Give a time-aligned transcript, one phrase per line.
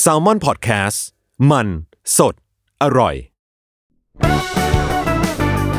[0.00, 1.04] แซลมอนพอดแคสต์
[1.50, 1.68] มัน
[2.18, 2.34] สด
[2.82, 3.14] อร่อย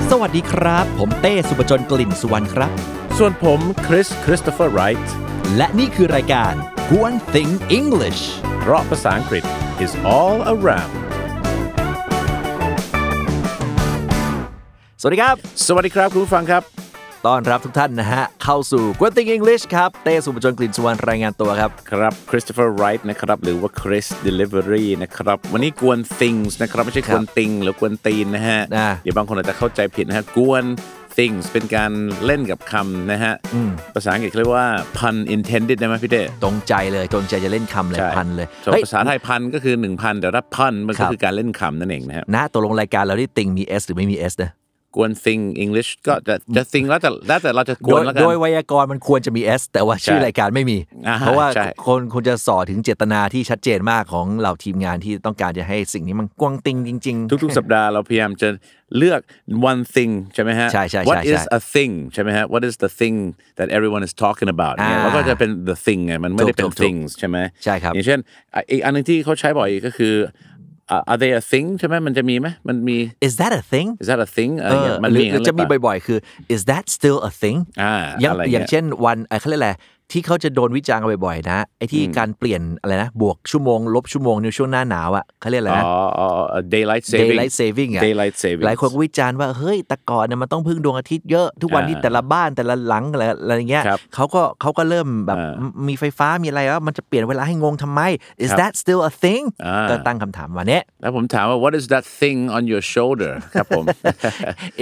[0.10, 2.72] สวัสดีครับ ผมเต้สุปจนกลิ่นสุวรรณครับ
[3.18, 5.14] ส่วนผมคริสคริสโตเฟอร์ไรท์
[5.58, 6.54] และนี่คือรายการ
[7.06, 8.22] One Thing English
[8.60, 9.44] เพราะภาษาอังกฤษ
[9.86, 10.94] is all around
[15.02, 15.36] สวัสดีครับ
[15.68, 16.64] สวัสดีครับ คุณผู้ฟังครับ
[17.26, 30.64] ต้อนรับทุกท่านนะฮะ เข้าสู่ One Thing English ครับ เต้สุปจนกลิ่นสุวรรณรายงานตัวครับ ครับคริสโตเฟอร์ไรท์นะครับ หรือว่าคริสเดลิเวอรี่นะครับ วันนี้กวน things นะครับ ไม่ใช่กวนติงหรือกวนตีนนะฮะอ่าเดี๋ยวบางคนอาจจะเข้าใจผิดนะฮะ กวน
[31.18, 31.92] things เป็นการ
[32.26, 33.34] เล่นกับคำนะฮะ
[33.96, 44.52] ภาษาอังกฤษเขาเรียกว่า pun intended ได้ไหมพี่เต้ตรงใจเลยตรงใจจะเล่นคำเลยใช่พันเลยส่วนเฮ้ยภาษาไทยพันก็คือ 1,000แต่ถ้าพันมันครัก็บคือการเล่นคำนั่นเองนะฮะนะตกลงรายการเราที่ติงมี S หรือไม่มี S นะ
[44.98, 58.50] กวน thing English ก็จะจะ thing แล้วแต่แล้วแต่เราจะกโดวนยแล้วกันโดยไวยากรณ์มันควรจะมี S แต่ว่าชื่อใช่รายการไม่มีอ่าเพราะว่าใช่คนคุณจะส่อถึงเจตนาที่ชัดเจนมากของเราทีมงานที่ต้องการจะให้สิ่งนี้มันกวางติงจริง ๆ ทุกๆ สัปดาห์เราพยายามจะ
[58.98, 59.22] เลือก
[59.70, 63.16] one thing ใช่ไหมฮะ ใช่ใช่ใช่ What ใช่ is a thing ใช่ไหมฮะ What is the thing
[63.60, 68.20] that everyone is talking about เนี่ยอ่าแล้วก็จะเป็น the thing ไงมันไม่ได้เป็นถูกๆ things ใช่ไหมใช่ครับอย่างเช่น
[68.54, 70.14] อะอีกอันหนึงที่เขาใช้บ่อยก็คือ
[70.92, 76.08] อะ are they a thing ใช่ไหมมันจะมีไหมมันมี Is that a thing is that a thing อะไรเออเงี้ยมันหรืมีออย่างนั้นจะมีหรือเปล่าบ่อยๆ
[76.08, 76.20] คือ
[76.56, 79.72] is that still a thing อ่าอย่างอะไรเงี้ยอย่างเช่นวันเอ่อเขาเรียกอะไร
[80.12, 85.88] ที่เขาจะโดนวิจารณ์กันบ่อยๆนะไอ้ที่การเปลี่ยนอะไรนะบวกชั่วโมง ลบชั่วโมงในช่วงหน้าหนาวอะเขาเรียกอะไรอ๋นะอ
[86.20, 98.02] อ๋ออ๋อ daylight saving daylight saving อะ daylight saving หลายคนก็วิจารณ์ว่าเฮ้ยแต่ก่อนเนี่ยมันต้องพึ่งดวงอาทิตย์เยอะทุกวันนี้อ่าแต่ละบ้านแต่ละหลังอะไรอะไรเงี้ยครับเขาก็เขาก็เริ่มแบบอ่ามีไฟฟ้ามีอะไรแล้วมันจะเปลี่ยนเวลาให้งงทำไม
[98.44, 103.86] is ครับ that still a thing อ่าก็ตั้งคำถามมาเนี้ยแล้วผมถามว่า what is that thing on your shoulder ครับผม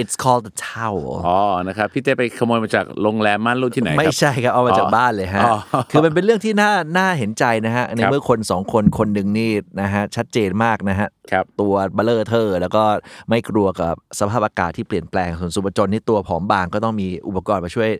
[0.00, 1.38] it's called a towel อ๋อ
[1.68, 5.56] นะครับพี่เต้ไปขโมยมาจากโรงแรมม่านรูดที่ไหนครับไม่ใช่ครับเอามาจากอ๋อบ้านเลยฮะอ๋อ
[5.90, 9.50] คือมันเป็นเรื่องที่น่าน่าเห็นใจนะฮะ ในครับเมื่อคนสองคนคนหนึ่งนี่
[9.80, 12.82] นะฮะชัดเจนมากนะฮะครับตัวเบลเลอร์เทอร์แล้วก็
[13.28, 17.90] ไม่กลัวกับสภาพอากาศที่เปลี่ยนแปลง ส่วนสุปจนนี่ตัวผอมบางก็ต้องมีอุปกรณ์มาช่วย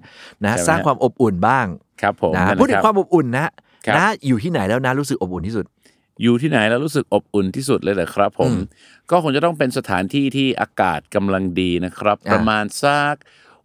[0.43, 1.67] นะฮะใช่ไหมสร้างความอบอุ่นบ้าง
[2.03, 3.47] ครับผมนะนั่นแหละพูดถึคงรับความอบอุ่นนะ
[3.87, 5.67] ครับนะอยู่ที่ไหนแล้วนะรู้สึกอบอุ่นที่สุด
[6.23, 8.53] อยู่ที่ไหนแล้วรู้สึกอบอุ่นที่สุดเลยเหรอครับ ผม
[9.11, 13.15] ก็คงจะต้องเป็นสถานที่ที่อากาศกำลังดีนะครับอ่าประมาณสัก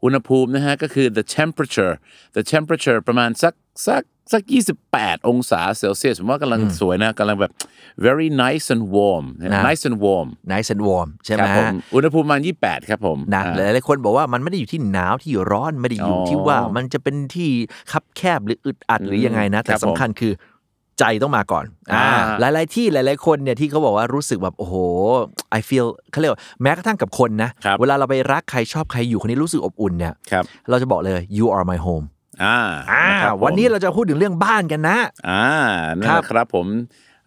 [0.03, 1.94] อุณหภูมินะฮะก็คือ the temperature
[2.38, 3.53] the temperature ประมาณสัก
[3.88, 4.03] สัก
[4.34, 4.44] สัก
[4.88, 7.51] 28 องศาเซลเซียสผมว่ากำลังสวยนะกำลังแบบ
[8.06, 17.50] very nice and warm นะ nice and warm nice and warm ใช่ไหคมรับผมฮะอุณหภูมิประมาณ28 ครับผมนะอ่าหลายๆคนบอกว่ามันไม่ได้อยู่ที่หนาวที่ร้อนไม่ได้อยู่อ๋อที่ว่ามันจะเป็นที่
[17.91, 20.34] คับแคบหรืออึดอัดหรือยังไงนะ แต่ครับผมสำคัญคือ
[21.01, 24.75] ใจต้องมาก่อนอ่าอ่าหลาย ๆ ที่หลาย ๆ คนเนี่ยที่เขาบอกว่ารู้สึกแบบโอ้โห
[25.57, 32.06] I feel เขาเรียกว่าแม้กระทั่งกับคนนะครับเวลาเราไปรักใครชอบใครอยู่คนนี้รู้สึกอบอุ่นเนี่ยครับเราจะบอกเลย you are my home
[32.44, 32.57] อ่า
[32.91, 34.97] อ่านะครับผมวันนี้เราจะพูดถึงเรื่องบ้านกันนะ
[35.29, 35.45] อ่า
[35.97, 36.67] นั่นครัแหบละครับผม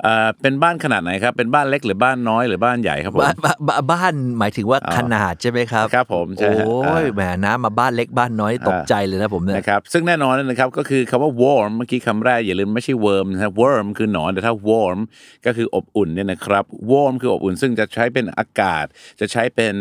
[0.05, 14.99] เอ่อเป็นบ้านขนาดไหนครับ เป็นบ้านเล็กหรือบ้านน้อยหรือบ้านใหญ่ครับผม บ้านบ้านบ้านบ้านหมายถึงว่าอ๋อขนาดใช่ไหมครับครับผมใช่โอ้ฮะยอ่า แหมนะมาบ้านเล็กบ้านน้อยตกใจเลยนะผมเนี่ย นะครับซึ่งแน่นอนนะครับก็คือคำว่า warm เมื่อกี้คำแรกอย่าลืมไม่ใช่ worm นะครับ worm คือหนอนแต่ถ้า warm
[15.47, 18.87] ก็คืออบอุ่นเนี่ยนะครับ warm คืออบอุ่น ซึ่งจะใช้เป็นอากาศ
[19.21, 19.75] จะใช้เป็น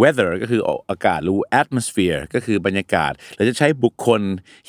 [0.00, 4.20] weather ก็คืออากาศหรือ atmosphere ก็คือบรรยากาศหรือจะใช้บุคคล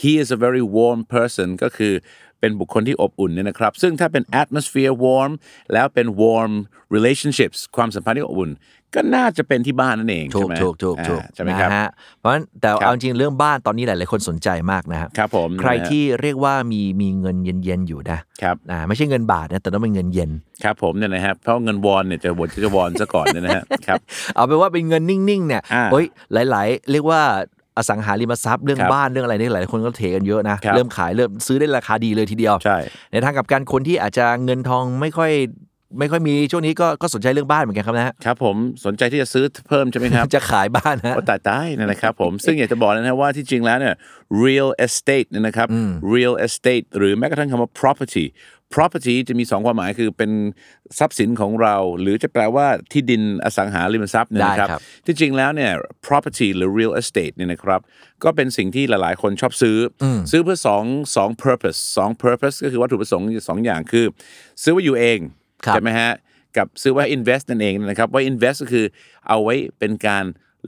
[0.02, 1.94] he is a very warm person ก็คือ
[2.40, 5.32] เป็นบุคคลที่อบอุ่นเนี่ยนะครับ ซึ่งถ้าเป็น atmosphere warm
[5.74, 6.52] แล้วเป็น warm
[6.96, 8.52] relationships ความสัมพันธ์ที่อบอุ่น
[8.96, 11.90] ก็น่าจะเป็นที่บ้านนั่นเองถูใช่กไหมถูกถูกถูกอ่าใช่ไหมครับนะฮะ
[12.20, 20.32] เพราะฉะนั้นแต่ครับเอาจริงเรื่องบ้านตอนนี้หลาย ๆ คนสนใจมากนะครับครับผมใครที่เรียกว่ามีมีเงินเย็น ๆ อยู่นะครับอ่าไม่ใช่เงินบาทนะแต่ต้องเป็นเงินเย็น
[20.64, 24.00] ครับผมเนี่ยนะครับเพราะเงินวอนเนี่ยจะวอนจะวอนซะก่อนเนี่ยนะฮะครับ
[24.36, 27.22] เอาเป็นว่าเป็นเงินนิ่ง ๆ เนี่ยอ่าเฮ้ยหลาย ๆ เรียกว่า
[27.78, 32.78] อสังหาริมทรัพย์เรื่องครับบ้านเรื่องอะไรนี่หลายคนก็เทกันเยอะนะ ครับเริ่มขายเริ่มซื้อได้ราคาดีเลยทีเดียวใช่
[33.12, 35.34] ในทางกับการคนที่อาจจะเงินทองไม่ค่อย
[36.00, 38.56] ไม่ค่อยมีช่วงนี้ก็ก็สนใจเรื่องบ้านเหมือนกันครับนะฮะครับผม
[38.86, 43.96] สนใจที่จะซื้อเพิ่มใช่ไหมครับ จะขายบ้านฮะ โอ้ตายตายนั่นนะครับผม ซึ่งอยากจะบอกเลยนะว่าที่จริงแล้วเนี่ย
[44.46, 45.68] real estate เนี่ยนะครับ
[46.16, 48.26] real estate หรือแม้กระทั่งคำว่า property
[48.76, 50.32] property จะมีสองความหมายคือเป็น
[51.00, 55.72] ทรัพย์สินของเรา หรือจะแปลว่าที่ดินอสังหาริมทรัพย์เนี่ยนะครับได้ครับ ที่จริงแล้วเนี่ย
[56.08, 57.82] property หรือ real estate เนี่ยนะครับ
[58.24, 60.84] ก็เป็นสิ่งที่หลายๆ คนชอบซื้ออซื้อเพื่อสอง
[61.16, 64.06] สอง purpose สอง purpose ก็คือวัตถุประสงค์สองอย่างคือ
[64.64, 65.20] ซื้อไว้อยู่เอง
[65.66, 66.12] ครับใช่ไหมฮะ
[66.58, 68.86] กับซื้อไว้ invest นั่นเองนะครับว่า invest ก็คือ
[69.28, 70.26] เอาไว้เป็นการ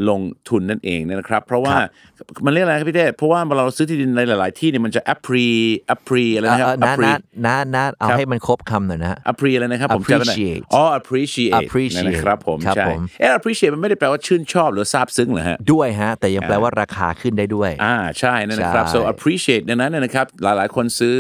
[0.09, 1.75] ลงทุนนั่นเองนะครับ เพราะว่า
[2.45, 5.45] มันเรียกอะไรครับพี่เต้เพราะว่าเวลาเราซื้อที่ดินในหลาย ๆ ที่เนี่ยมันจะ appre
[5.93, 18.93] appre อะไรเออนะครับเออนะ appre นะนะนะเอาครับให้มันครบคำหน่อยนะฮะ appre อะไรนะครับผมจำไม่ได้ Appreciate อ๋อ appreciate Appreciate นะครับผมครับใช่ผมเออ appreciate มันไม่ได้แปลว่าชื่นชอบหรือซาบซึ้งเหรอฮะด้วยฮะ แต่ยังแปลว่าราคาขึ้นได้ด้วย อ่าใช่นั่นนะครับใช่
[18.93, 21.15] so appreciate ดังนั้นเนยนะครับ หลาย ๆ คนซื้อ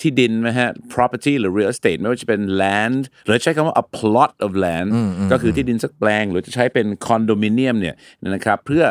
[0.00, 4.88] ที่ดินนะฮะ property หรือ real estate ไม่ว่าจะเป็น land หรือใช้คำว่า a plot of land
[5.32, 8.84] ก็คือที่ดินสักแปลง หรือจะใช้เป็น condominium เนี่ยนะครับเพื่อ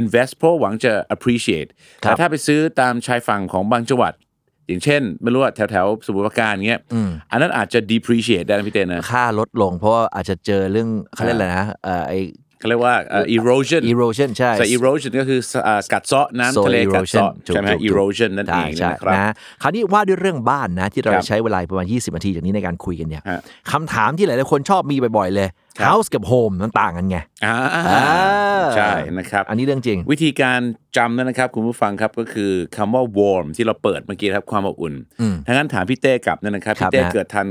[0.00, 1.68] invest เพราะหวังจะ appreciate
[2.04, 4.12] ครับแต่ถ้าไปซื้อตามชายฝั่งของบางจังหวัด
[4.68, 6.80] อย่างเช่น ไม่รู้ว่าแถวแถวๆสมุทรปราการเงี้ย
[7.30, 12.12] อันนั้นอาจจะ depreciate ได้นะพี่เต้นะค่าลดลงเพราะว่าอาจจะเจอเรื่องเขาเรียกอะไรนะเอ่อไอ
[12.58, 19.32] เขาเรียกว่าเอ่อ erosion erosion ใช่แต่ erosion ก็คืออ่ากัดเซาะน้ำ Soil ทะเลกัด erosion เซาะถูกใช่ไหมถูกถูก erosion นั่นเองใช่นะครับนะ
[19.62, 23.40] คราวนี้ว่าด้วยเรื่องบ้านนะที่เราครับจะใช้เวลาประมาณ 20 นาทีจากนี้ในการคุยกันเนี่ยฮะ
[23.72, 25.48] คำถามที่หลายๆคนชอบมีบ่อยๆเลย
[25.78, 27.84] ครับ house กับ home มันต่างกันไงอ่าอ่า
[28.76, 30.60] ใช่นะครับ อันนี้เรื่องจริง วิธีการ
[30.96, 34.94] จำนะครับ คุณผู้ฟังครับก็คือคำว่า warm ที่เราเปิดเมื่อกี้ครับความอบอุ่น
[35.46, 37.48] ถ้างั้นถามพี่เต้กลับนะครับครับพี่เต้นะเกิดทัน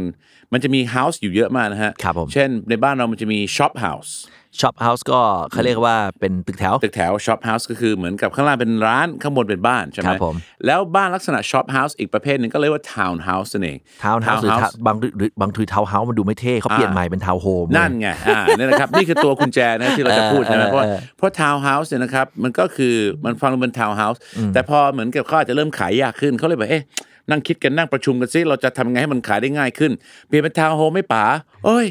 [0.53, 4.11] มันจะมี house อยู่เยอะมากนะฮะครับผมเช่นในบ้านเรามันจะมี shop house
[4.59, 5.21] shop house ก็
[5.51, 10.35] เขาเรียกว่าเป็นตึกแถว ตึกแถว shop house ก็คือเหมือนกับข้างล่างเป็นร้านข้างบนเป็นบ้านใช่ไหมครับผม
[10.65, 17.21] แล้วบ้านลักษณะ shop house อีกประเภทหนึ่งก็เรียกว่า town house นั่นเอง town house หรือ Townhouse บางหรือบางที town house มันดูไม่เท่เขาเปลี่ยนอ่าใหม่เป็น
[17.25, 24.19] town home นั่นไงอ่านี่นะครับนี่คือตัวกุญแจนะที่เราจะพูดใช่ไหมเออเพราะเออเพราะทาวน์เฮาส์เนี่ยนะครับมันก็คือมันฟังดูเป็นทาวน์เฮาส์
[24.53, 26.83] แต่พอเหมือนกับเขาอาจจะเริ่มขายยากขึ้นเขาเลยแบบเอ๊ะ
[27.29, 29.91] นั่งคิดกันนั่งประชุมกันซิเราจะทำไงให้มันขายได้ง่ายขึ้น
[30.27, 31.23] เปลี่ยนเป็นทาวน์โฮมไม่ป๋า
[31.65, 31.85] เอ้ย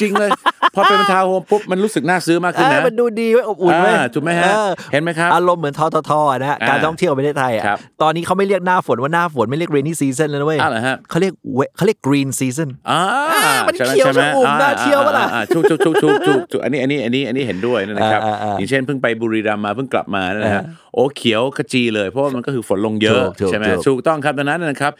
[0.00, 0.30] จริงเลย
[0.74, 13.00] พอเป็นทาวน์โฮมปุ๊บมันรู้สึกน่าซื้อมากขึ้นเออนะมันดูดีไว้ยอบอุ่นไว้ยอ่าถูกไหมฮะออเห็นไหมครับอารมณ์เหมือนทอททอะนะฮะอ่าการท่องเที่ยวประเทศไทยอะครับตอนนี้เขาไม่เรียกหน้าฝนว่าหน้าฝนไม่เรียก rainy season แล้วนะเว้ยอ้าวเหรอฮะเขาเรียกเวเขาเรียก green season อ่า
[13.34, 24.92] อ่ามันใช่ไหเขียวใไหชอุ่มน่าเที่ยวปะล่ะอ่าอ่าถูกถูกถูกถูกถูกถูกอันนี้อันนี้อันนี้อันนี้เห็นด้วยนะครับอ่าอ่าอ่าอย่างเช่นเพิ่งไปบุรีรัมย์มาเพิ่งกลับมานะฮะอ่า โอ้เขียวขจีเลย เพราะว่ามันก็คือฝนลงเยอะถูกถูกใช่ไหมถูกถูกต้องครับดังนั้นนะครับ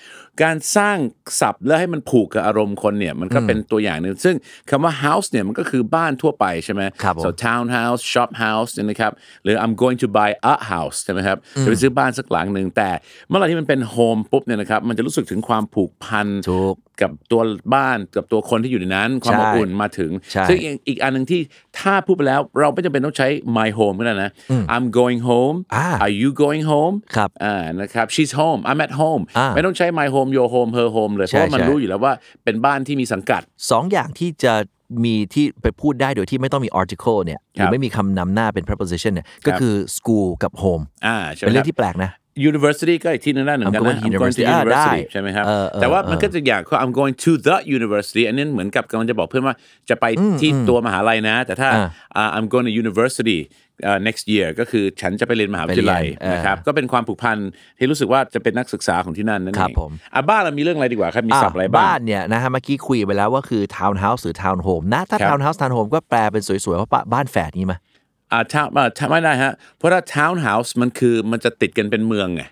[0.42, 0.96] การสร้าง
[1.40, 4.36] ศัพท์แล้วให้มันผูกกับอารมณ์คนเนี่ยมันก็เป็นตัวอย่างหนึ่งซึ่ง
[4.70, 9.12] คำว่า house เนี่ยมันก็คือบ้านทั่วไปใช่ไหมครับผม so townhouse shop house เนี่ยนะครับ
[9.44, 12.90] หรือ I'm going to buy a house ใช่ไหมครับจะไปซื้อบ้านสักหลังหนึ่งแต่
[13.28, 17.42] เมื่อไหร่ที่มันเป็น home ปุ๊บเนี่ยนะครับมันจะรู้สึกถึงความผูกพันถูกกับตัว
[17.74, 21.40] บ้านกับตัวคนที่อยู่ในนั้น ความใช่อบอุ่นมาถึงใช่ซึ่งอีกอีกอันหนึ่งที่
[21.80, 24.30] ถ้าพูดไปแล้วเราไม่จำเป็นต้องใช้ my home ก็ได้นะ
[24.74, 29.86] I'm going home อ่า Are you going home ครับอ่านะครับ she's home I'm at home อ่าไม่ต้องใช้
[30.00, 32.12] my home your home her home เลยเพใช่ราะว่ามันใช่รู้อยู่แล้วว่า
[32.44, 34.54] เป็นบ้านที่มีสังกัดสองอย่างที่จะ
[35.04, 42.10] มีที่ไปพูดได้โดยที่ไม่ต้องมี article เนี่ยหครัรืบอไม่มีคำนำหน้าเป็น preposition เนี่ยก็คือ school กับ home อ่าใช่ไหมเป็นเรื่อคงบที่แปลกนะ
[42.50, 47.14] university ก็อีกที่นึงได้เหมือนกัน I'm นะ going to I'm going to university อ่า university ได้ใช่ไหมครับเออเออแต่ว่ามันเออก็จะอย่างคือ I'm going
[47.24, 49.54] to the university อันนี้เหมือนกับกำลังจะบอกเพื่อนว่า
[49.90, 50.04] จะไป
[50.40, 51.86] ที่ตัวมหาลัยนะ แต่ถ้าอ่า
[52.16, 53.38] อ่า I'm going to university
[53.86, 57.36] อ่า next year ก็คือฉันจะไปเรียนมหาวิทยาลัยไปเรียนเออนะครับก็เป็นความผูกพัน
[57.78, 67.78] ที่รู้สึกว่าจะเป็นนักศึกษาของที่นั่นนั่นครัเอบงผมอะบ้านเรามีเรื่องอะไรดีกว่าครับมีศัพท์อะไรบ้างบ้านเนี่ยนะฮะเมื่อกี้คุยไปแล้วว่าคือ town house หรือ town home นะถ้าครับ town house town home ก็แปลเป็นสวยๆว่าบ้านแฝดนี้มา
[68.34, 72.42] อ่า town อ่าไม่ได้ฮะ เพราะถ้าทาวน์เฮาส์มันคือมันจะติดกันเป็นเมืองไง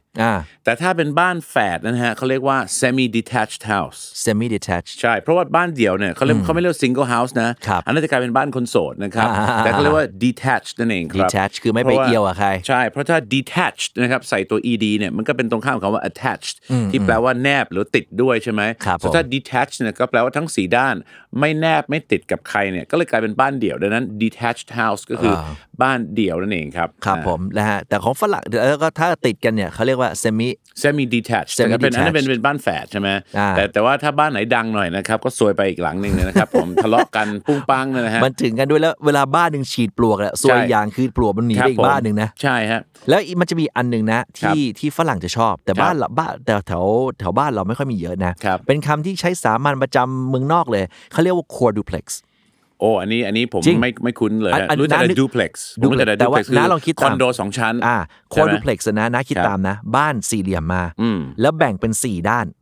[0.65, 12.49] แต่ถ้าเป็นบ้านแฝดนะฮะเขาเรียกว่า semi detached house semi detached ใช่ เพราะว่าบ้านเดี่ยวเนี่ยเขาเรียกเขาไม่เรียกว่า single house นะครับอันนั้นจะกลายเป็นบ้านคนโสดนะครับอ่าแต่เขาเรียกว่า detached นั่นเองครับ detached คือไม่ไปพราะว่าเอี่ยวกับใคร
[12.69, 16.57] ใช่ เพราะถ้า detached นะครับใส่ตัว ed เนี่ยมันก็เป็นตรงข้ามกับคำว่า attached
[16.91, 20.95] ที่แปลว่าแนบหรือติดด้วยใช่ไหมครับส่วนถ้า detached เนี่ยก็แปลว่าทั้งสี่ด้าน
[21.39, 30.49] ไม่แนบไม่ติดกับใครเนี่ยก็เลยกลายเป็นบ้านเดี่ยวดังนั้น detached house ก็คืออาบ้านเดี่ยวนั่นเองครับครับอ่าผมนะฮะแต่ของฝรั่งแล้วก็ถ้าติดกันเนี่ยเขาเรียกว่า semi
[30.83, 33.09] semi detached Semi แต่ก็เป็นอันนั้น detached เป็นเป็นบ้านแฝดใช่ไหม
[33.39, 46.85] อ่าแต่แต่ว่าถ้าบ้านไหนดังหน่อยนะครับ ก็ซวยไปอีกหลังหนึ่งเลยนะครับ ผมทะเลาะกันปุ้งปังเนี่ยนะฮะมันถึงกันด้วยแล้วเวลาบ้านหนึ่งฉีดปลวกอะส่วนใช่อย่างคือปลวกมันหนีคไปรับอีผกมบ้านหนึ่งนะใช่ฮะแล้วอีกมันจะมีอันหนึ่งนะที่ที่ฝรั่งจะชอบ แต่ครับบ้านเราบ้านแต่แถว
[47.19, 52.07] แถวบ้านเราไม่ค่อยมีเยอะนะครับเป็นคำที่ใช้สามัญประจำเมืองนอกเลยเขาเรียกว่า quadruplex
[52.83, 57.97] โอ้อันนี้อันนี้ผมจริงไม่ไม่คุ้นเลย อันฮะอันรู้จักน้าแต่นึก duplex ผมรู้จักแต่แต่ว่า duplex คือน้าลองคิดคอนตามโดสองชั้น อ่า
[58.31, 62.62] ใช่ไหม quadruplex นะนะคิดครับตามนะ บ้านสี่เหลี่ยมมา อืม แล้วแบ่งเป็นสี่ด้านอ๋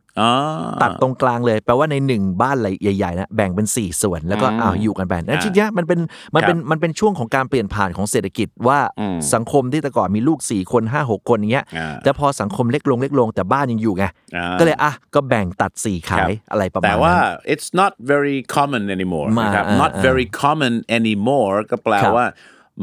[0.81, 5.99] ตัดตรงกลางเลยแปลว่าในหนึ่งบ้านใหญ่ๆนะแบ่งเป็น 4 ส่วนแล้วก็อืมอ้าวอยู่กันไปนั่นอ่าจริงๆมันเป็น
[6.35, 17.15] มันเป็นครับมันเป็นช่วงของการเปลี่ยนผ่านของเศรษฐกิจว่าอืมสังคมที่แต่ก่อนมีลูก 4 คน 5 6 คนอย่างเงี้ยอ่าแต่พอสังคมเล็กลงเล็กลงแต่บ้านยังอยู่ไงอ่าก็เลยอะก็แบ่งตัดสี่ขาครัยบอะไรประมาณแต่นั้นว่า
[17.53, 22.27] it's not very common anymore มานะครับอ่า not อ่า very common anymore ก็แปลครับว่า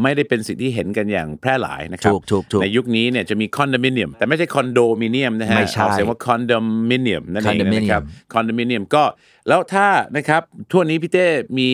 [0.02, 6.52] ไม่ได้เป็นสิ่งที่เห็นกันอย่างแพร่หลายนะครับถูกถูกถูกในยุคนี้เนี่ยจะมีคอนโดมิเนียม แต่ไม่ใช่คอนโดมิเนียมนะฮะไม่ใช่ออกเสียงว่าคอนโด
[6.90, 8.02] มิเนียมนั่นเอง condominium นะครับ
[8.32, 9.04] คอนโดมิเนียมก็
[9.48, 10.42] แล้วถ้านะครับ
[10.72, 11.26] ทั่วนี้พี่เต้
[11.58, 11.68] มี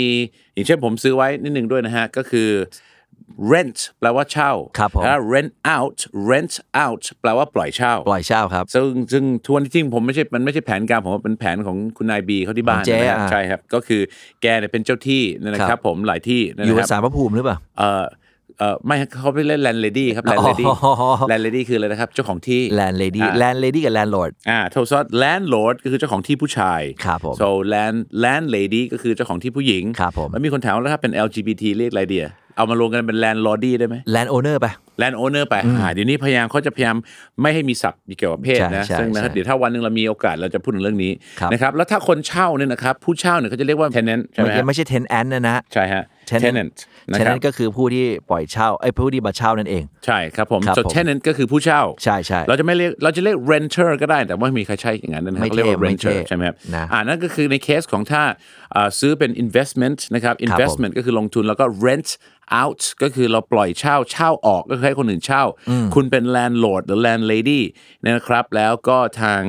[0.55, 2.49] อย่างเช่นผมซื้อไว้นิดนึงด้วยนะฮะก็คือ
[3.53, 5.99] rent แปลว่าเช่าครับผม แล้ว rent out
[6.31, 6.55] rent
[6.85, 14.01] out แปลว่าปล่อยเช่า ปล่อยเช่าครับ ซึ่งซึ่งทวนที่จริงผมไม่ใช่มันไม่ใช่แผนการผมว่าเป็นแผนของคุณนายบีเขาที่บ้านของเจ๊นะครับอะ ใช่ครับ ก็คือ
[14.43, 18.05] แกเนี่ยเป็นเจ้าที่นะคครัรับบผมหลายที่นะอยู่คกับรับ สารพระภูมิหรือเปล่า เออ
[18.59, 20.95] เออไม่ครับเขาไปเล่นแลนด์เลดี้ครับแลนด์เลดี้อ๋อ
[21.29, 33.19] แลนด์เลดี้คืออะไรนะครับ เจ้าของที่ แลนด์เลดี้อ่าแลนด์เลดี้กับแลนด์ลอร์ด อ่าโทษซอส landlord ก็คือเจ้าของที่ผู้ชาย ครับผม so land land lady ก็คือเจ้าของที่ผู้หญิงครับผมแล้วมีคนถามว่าแล้วถ้าเป็น LGBT เรียกอะไรเดีย เอามารวมกันเป็น
[33.25, 34.67] landlordy ได้ไหมแลนด์โอเนอร์ไป
[35.03, 36.97] land owner ไปอ่าเดี๋ยวนี้พยายามเขาจะพยายาม
[37.43, 46.77] ไม่ให้มีศัพท์เกี่ยวกับเพศนะ ใช่ซึ่งนะใช่เดี๋ยวถ้าวันหนึ่งเรามีโอกาสเราจะพูดถึงเรื่องนี้ครับ นะครับ แล้วถ้าคนเช่าเนี่ยนะครับผู้เช่าเนี่ยเขาจะเรียกว่า tenant ใช่ไหมมันฮะยังไม่ใช่เทนแอนนะนะ ใช่ฮะ tenant
[47.11, 58.23] นะเทนคแอรับนก็คือผู้ที่ปล่อยเช่าไอ้ยผู้ที่มาเช่านั่นเอง ใช่ครับผมครับ so ผม tenant ก็คือผู้เช่า ใช่ใช่เราจะไม่เรียกเราจะเรียก renter ก็ได้แต่ว่าไม่มีใครใช้อย่างนั้นนะไม่เขาเรียกว่าเท่ไม่ renter เท่ใช่ไหมครับนะอ่านั่นก็คือในเคสของถ้า
[58.75, 62.09] อ่าซื้อเป็น investment นะครับ investment ก็คือลงทุนแล้วก็ rent
[62.63, 65.43] out ก็คือเราปล่อยเช่าเช่าออกก็คือให้คนอื่นเช่า
[65.95, 67.61] คุณเป็น landlord หรือ landlady
[68.07, 69.41] นะครับ แล้วก็ทาง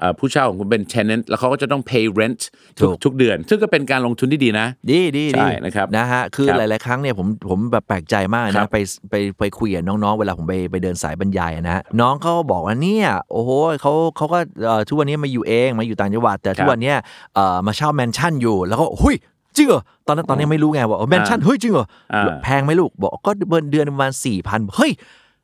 [0.00, 2.42] อ่าผู้เช่าของคุณเป็น tenant แล้วเขาก็จะต้อง pay rent
[2.78, 8.78] ทุกถูกทุกเดือน ซึ่งก็เป็นการลงทุนที่ดีนะ ดีดีใช่ดีนะครับนะฮะคือครับหลาย ๆ ครั้งเนี่ยผมผมแบบแปลกใจมากครันะบไป
[9.10, 13.50] ไปไปคุยกับน้อง ๆ เวลาผมไปไปเดินสายบรรยายอะนะฮะน้องเขาก็บอกว่าเนี่ยโอ้โห
[13.82, 16.96] เขาเขาก็เอ่อทุกวันนี้มาอยู่เองมาอยู่ต่างจังหวัดแต่ทุกวันเนี้ย
[17.34, 19.16] เอ่อมาเช่าแมนชั่นอยู่แล้วก็หุย
[19.56, 24.92] จริงเหรอตอนนั้นตอนนี้ไม่รู้ไงว่าแมนชั่นเฮ้ยจริงเหรออ่าแพงไหมลูกบอกก็เดือนเดือนประมาณสี่พันเฮ้ย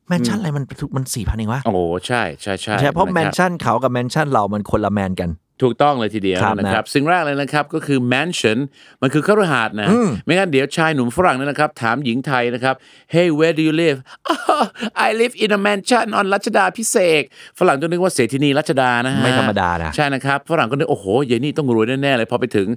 [0.07, 0.63] แมนชั่นอะไรมัน
[0.95, 5.29] มันสี่พันเองวะโอ้โหใช่ใช่ใช่ใช่เพราะครับแมนชั่นเขากับแมนชั่นเรามันคนละแมนกัน
[5.61, 8.57] ถูกต้องเลยทีเดียวครับนะครับนะสิ่งแรกเลยนะครับก็คือ mansion
[9.01, 9.87] มันคือคฤหาสน์นะ
[10.25, 12.75] ไม่งั้นเดี๋ยวชายหนุ่มฝรั่งเนยนะครับ ถามหญิงไทยนะครับ
[13.13, 13.97] Hey where do you live
[14.31, 14.63] "Oh,
[15.05, 17.23] I live in a mansion on รัชดาพิเศษก
[17.59, 22.67] ฝรั่งต้องนึกว่าเศรษฐินีรัชดานะฮะไม่ธรรมดานะ ใช่นะครับ ฝรั่งก็นึก โอ้โหยายนี่ต้องรวยแน่ ๆ เลย พอไปถึง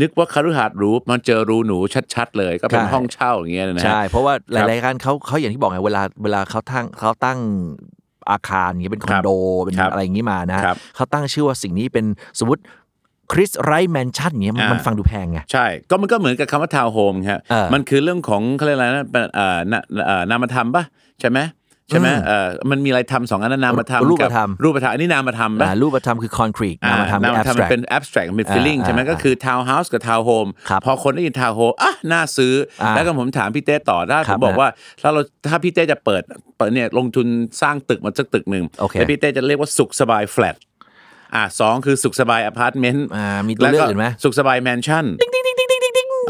[0.00, 1.78] นึกว่าคฤหาสน์หรูมันเจอรูหนู
[2.14, 7.38] ชัด ๆ เลยก็เป็นใช่ ห้องเช่าอย่างเงี้ยนะฮะ ใช่ เพราะว่าหครับลายๆครั้งเขาเขาอย่างที่บอกไงเวลาเวลาเขาตั้งเขาตั้ง
[8.32, 9.28] อาคารอย่างเงี้ยเป็นคอนโด
[9.64, 12.04] เป็นครับอะไรอย่างงี้มานะครับเขาตั้งชื่อว่าสิ่งนี้เป็น
[12.38, 12.62] สมมติ
[13.32, 20.84] คริสไรแมนชั่นเงี้ยมันอ่ามัมันฟังดูแพงไงใช่ ก็มันก็เหมือนกับคำว่าทาวน์โฮมครับเออมันคือเรื่องของเขาเรียกอะไรนะเป็นเอ่อนาเอ่อนามธรรมปะ
[21.20, 21.38] ใช่ไหม
[21.90, 31.74] ใช่ไหมเอ่อมันมีอะไรทำสองอันนั้นนามธรรมกับรูปธรรมรูปธรรมอันนี้นามธรรมปะอ่ารูปธรรมคือคอนกรีตนามธรรมนามธรรมมัน abstract เป็น abstract มันเป็น feeling อ่าใช่ไหมอ่าก็คือ town house กับ town home ครับพอคนได้ยิน town home
[31.82, 34.68] อะน่าซื้ออาแล้วก็ผมถามพี่เต้ต่อถ้าครับผมบอกว่า
[35.02, 36.22] ถ้าเราถ้าพี่เต้จะเปิด
[36.58, 37.26] เปิดเนี่ยลงทุน
[37.62, 40.56] สร้างตึกมาสักตึกหนึ่งโอเคแล้วพี่เต้จะเรียกว่าสุขสบาย flat
[41.34, 45.04] อ่าสองคือสุขสบายอพาร์ตเมนต์อ่ามีตัวเลือกอื่นไหมสุขสบายแมนชั่น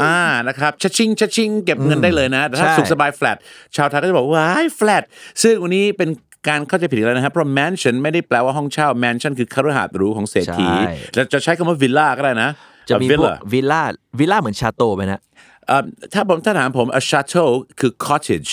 [0.03, 3.37] อ่านะครับ cha-ching cha-ching เก็บเงินได้เลยนะแต่ถ้าใช่สุขสบายแฟลต
[3.75, 5.03] ชาวไทยก็จะบอกว่าว้ายแฟลต
[5.43, 6.09] ซึ่งวันนี้เป็น
[6.49, 12.49] การเข้าใจผิดอีกแล้วนะครับ เพราะแมนชั่นไม่ได้แปลว่าห้องเช่าแมนชั่นคือคฤหาสน์หรูของเศรษฐีใช่จะจะใช้คำว่าวิลล่าก็ได้นะ
[12.89, 13.81] จะมีพวกวิลพวกล่าวิลล่า
[14.19, 15.21] วิลล่าเหมือน chateau ไปนะ
[15.67, 15.83] เอ่อ
[16.13, 18.51] ถ้าผมถ้าถามผม a chateau คือ cottage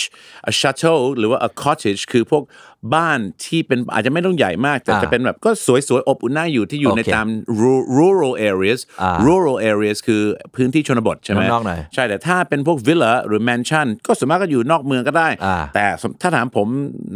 [0.49, 2.43] a chateau หรือว่า a cottage คือพวก
[2.95, 5.49] บ้านที่เป็นอาจจะไม่ต้องใหญ่มาก แต่อ่าจะเป็นแบบก็
[5.87, 7.27] สวยๆ อบอุ่นน่าอยู่ที่อยู่โอเคในตาม
[7.61, 10.21] ru- rural areas อ่า rural areas คือ
[10.55, 15.85] พื้นที่ชนบทใช่ไหมนอกๆหน่อยใช่แต่ถ้าเป็นพวก villa หรือ mansion ก็ส่วนมากก็อยู่นอกเมืองก็ได้อ่าแต่
[16.21, 16.67] ถ้าถามผม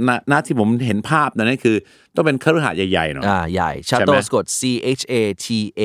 [0.07, 1.75] ณณที่ผมเห็นภาพนั่นคือ
[2.15, 4.61] ต้องเป็นคฤหาสน์ใหญ่ๆหน่อยอ่าใหญ่ชาใช่โตไหมสะกด C
[4.99, 5.13] H A
[5.45, 5.47] T
[5.79, 5.81] A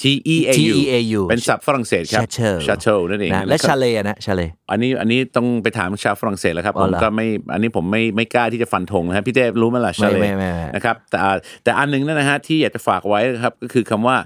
[0.00, 0.04] T
[0.34, 11.32] E A U T E A U เป็นศัพท์ฝรั่งเศสครับ chateau chateau นั่นเองนะและชาเลอะนะชาเลอันนี้อันนี้ต้องไปถามชาวฝรั่งเศสแล้วครับอ๋ผอมเหรอก็ไม่อันนี้ผมไม่ไม่กล้าที่จะฟันธงนะครับพี่เต้รู้ไหมล่ะชาเลไม่ไม่ไม่นะครับแต่อ่า
[11.64, 14.16] แต่อันหนึงนั่นนะฮะที่อยากจะฝากไว้นะครับก็คือคำว่า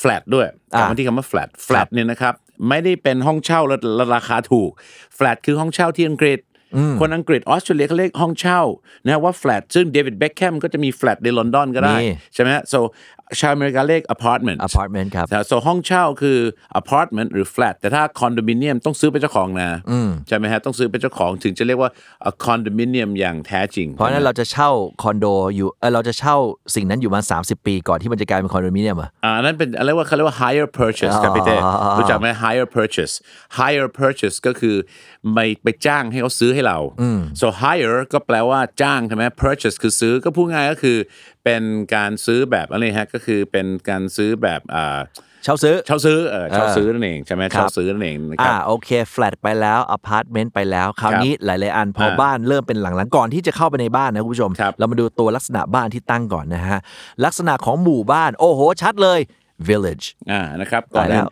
[0.00, 0.46] flat ด้วย
[0.76, 2.34] กลับมาที่คำว่า flat flat เนี่ยนะครับ
[2.68, 4.70] ไม่ได้เป็นห้องเช่าแล้วแล้วราคาถูก
[5.18, 6.40] flat คือห้องเช่าที่อังกฤษ
[7.00, 8.60] คนอังกฤษออสเตรเลียเขาเรียกห้องเช่า
[9.04, 12.78] นะฮะว่า flat ซึ่งเดวิดเบคแคมก็จะมี flat ในลอนดอนก็ได้มีใช่ไหมฮะ so
[13.38, 16.38] ชาวอเมริกาเรียก apartment apartment ครับ แต่ so ห้องเช่าคือ
[16.80, 19.68] apartment หรือ flat แต่ถ้าคอนโดมิเนียมต้องซื้อเป็นเจ้าของนะ
[20.28, 21.90] ใช่ไหมฮะต้องซื้อเป็นเจ้าของถึงจะเรียกว่า
[22.44, 24.70] คอนโดมิเนียมอย่างแท้จริง เพราะฉะนั้นเราจะเช่า
[25.02, 26.36] คอนโดอยู่เออเราจะเช่า
[26.74, 33.14] สิ่งนั้นอยู่มา 30 ปีก่อนที่มันจะกลายเป็นคอนโดมิเนียมเหรออ่าอันนั้นเป็นอะไรว่าเขาเรียกว่า higher purchase ครับพี่เต้อ๋อรู้จักไหม higher purchase
[33.58, 34.76] higher purchase ก็คือ
[35.32, 36.78] ไม่ไปจ้างให้เขาซื้อให้เรา
[37.40, 40.98] so hire ก็แปลว่าจ้างใช่ไหม purchase คือซื้อก็พูดง่ายก็คือ
[41.44, 41.62] เป็น
[41.94, 45.00] การซื้อแบบอะไรฮะก็คือเป็นการซื้อแบบอ่า
[45.44, 56.78] เช่าซื้อเช่าซื้อเออเช่าซื้อนั่นเองใช่ไหมครับเช่าซื้อนั่นเองนะครัอ่าโอเคแฟลตไปแล้วอพาร์ตเมนต์ไปแล้ว คราวนี้หลายๆอันพออ่าบ้านเริ่มเป็นหลังๆก่อนที่จะเข้าไปในบ้านนะคุณผู้ชมครับเรามาดูตัวลักษณะบ้านที่ตั้งก่อนนะฮะ
[57.24, 59.20] ลักษณะของหมู่บ้าน โอ้โหชัดเลย
[59.68, 61.28] village อ่านะครับก่อนตายแล้อื่วน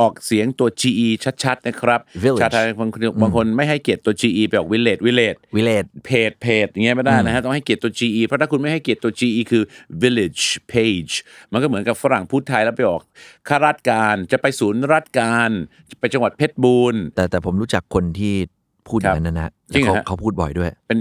[0.00, 1.08] ออกเสียงตัว GE
[1.44, 9.62] ชัดๆ นะครับ Village ชาวไทยบางคนบางคนไม่ให้เกียรติตัว GE ไปออก village village village เพจเพจอย่างเงี้ยไม่ได้นะฮะต้องให้เกียรติตัว GE เพราะถ้าคุณไม่ให้เกียรติตัว GE คือ
[10.02, 11.12] village page
[11.52, 13.02] มันก็เหมือนกับฝรั่งพูดไทยแล้วไปออก
[13.48, 15.50] ข้าราชการจะไปศูนย์ราชการ
[15.90, 18.34] จะไปจังหวัดเพชรบูรณ์ แต่แต่ผมรู้จักคนที่
[18.88, 20.98] พูดอย่างนั้นนะนะจริงเหรอเขาฮะเขาพูดบ่อยด้วย เป็น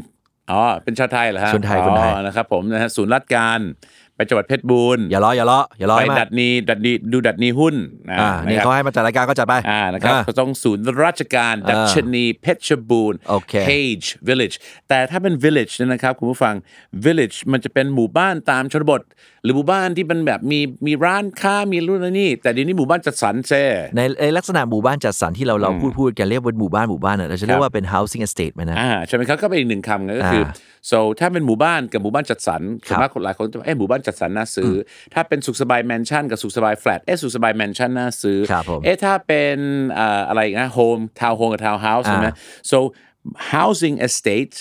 [0.51, 3.59] อ๋อเป็นชาวไทยเหรอฮะคนไทยคนไทย อ๋อนะครับผมนะฮะศูนย์ราชการ
[4.10, 7.75] ไป จังหวัดเพชรบูรณ์อย่าล้ออย่าล้ออย่าล้อไปให้มากดัดนีดัดนีดูดัดนีหุ้น
[8.11, 14.55] อ่านี่ะครับเขาให้มาจัดรายการก็จัดไปอ่านะครับอ่าก็ต้องศูนย์ราชการดัชนีเพชรบูรณ์โอเค Page Village
[14.89, 16.55] แต่ถ้าเป็น Village เนี่ยนะครับคุณผู้ฟัง
[17.05, 19.01] Village มันจะเป็นหมู่บ้านตามชนบท
[19.43, 23.63] หรือหมู่บ้านที่มันแบบมีมีร้านค้ามีรุ่นนนี่ แต่เดี๋ยวนี้หมู่บ้านจัดสรรแซ่
[23.95, 30.53] ในในลักษณะหมู่บ้านจัดสรรที่เราเราพูดพูดกันเรียกว่าหมู่บ้านหมู่บ้านเนี่ยเราจะเรียครักบว่าเป็น housing estate ไหมนะอ่าใช่ไหมครับก็เป็นอีกหนึ่งคำก็คืออ่า
[30.89, 39.57] so ถ้าเป็นหมู่บ้านกับหมู่บ้านจัดสรรคส่รัวนบมากคนหลายคนจะบอกเอ้หมู่บ้านจัดสรรน่าซื้ออถ้าเป็นสุขสบายแมนชั่นกับสุขสบายแฟลตเอ้สุขสบายแมนชั่นน่าซื้อครับผมเอ๊ะถ้าเป็น
[39.99, 42.35] อ่าอะไรอีกนะโฮมทาวน์โฮมกับทาวน์เฮาส์ใช่ไหมอ่า
[42.71, 42.77] so
[43.53, 44.55] housing estate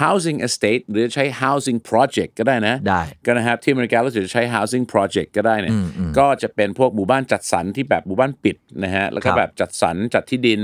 [0.00, 5.72] housing estate หรือใช้ housing project ก็ได้นะ ได้ก็นะครับที่อเมริกาเราจะใช้ housing project ก็ได้เนี่ย
[6.18, 10.60] ก็จะเป็นพวกหมู่บ้านจัดสรรที่แบบหมู่บ้านปิดนะฮะแล้วก็ครับแบบจัดสรรจัดที่ดิน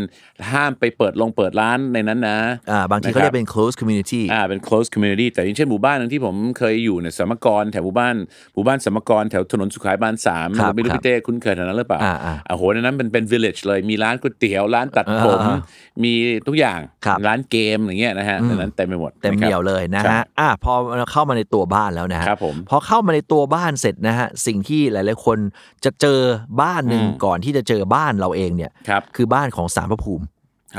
[0.53, 2.39] ห้ามไปเปิดลงเปิดร้านในนั้นนะ
[2.71, 8.15] อ่าบางทีเขาเรียกเป็น close community อ่าเป็น close community แต่อย่างเช่นหมู่บ้านหนึงที่ผมเคยอยู่เนี่ยสมกรแถวหมู่บ้าน
[8.55, 15.59] หมู่บ้านสมกรแถวถนนสุขายบานสามครับไม่รู้ครับพี่เต้คุ้นเคยแถวนั้นหรือเปล่าอ่าอ่าโอ้โหในนั้นเป็นเป็น village เลยมีร้านก๋วยเตี๋ยวร้านตัดผมอ่า
[16.05, 16.13] มี
[16.47, 25.39] ทุกอย่างครับร้านเกมอย่างเงี้ยนะฮะในนั้นเต็มไปหมดเต็มนะคเหรับนียวเลยนะใช่ฮะอะพอเราเข้ามาในตัวบ้านแล้วนะฮะครับผมพอเข้ามาในตัวบ้านเสร็จนะฮะสิ่งที่หลาย ๆ คน
[25.85, 26.21] จะเจอ
[26.63, 30.27] บ้านหนึ่งก่อนที่จะเจอบ้านเราเองเนี่ยครับคือบ้านของสารพระภูมิ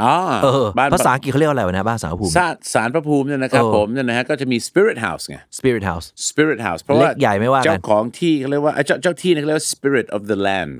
[0.02, 0.13] อ๋อ
[0.44, 10.72] เออบ้านภาษาอังกฤษเขาเรียกว่าอะไรวะนะบ้านสารพระภูมิสารสารพระภูมิเนี่ยนะครับเออผมเนี่ยนะฮะก็จะมี spirit house ไง spirit house spirit house เพราะว่าเล็กใหญ่ไม่ว่ากันเจ้าของที่เขาเรียกว่าเอ้ยเจ้าเจ้าที่เนี่ยเขาเรียกว่า spirit of the land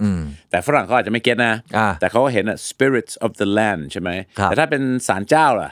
[0.52, 5.72] แต่ฝรั่งเขาอาจจะไม่เก็ตนะอ่าแต่เขาก็เห็นอะ spirits of the land ใช่ไหมครับแต่ถ้าเป็นศาลเจ้าล่ะ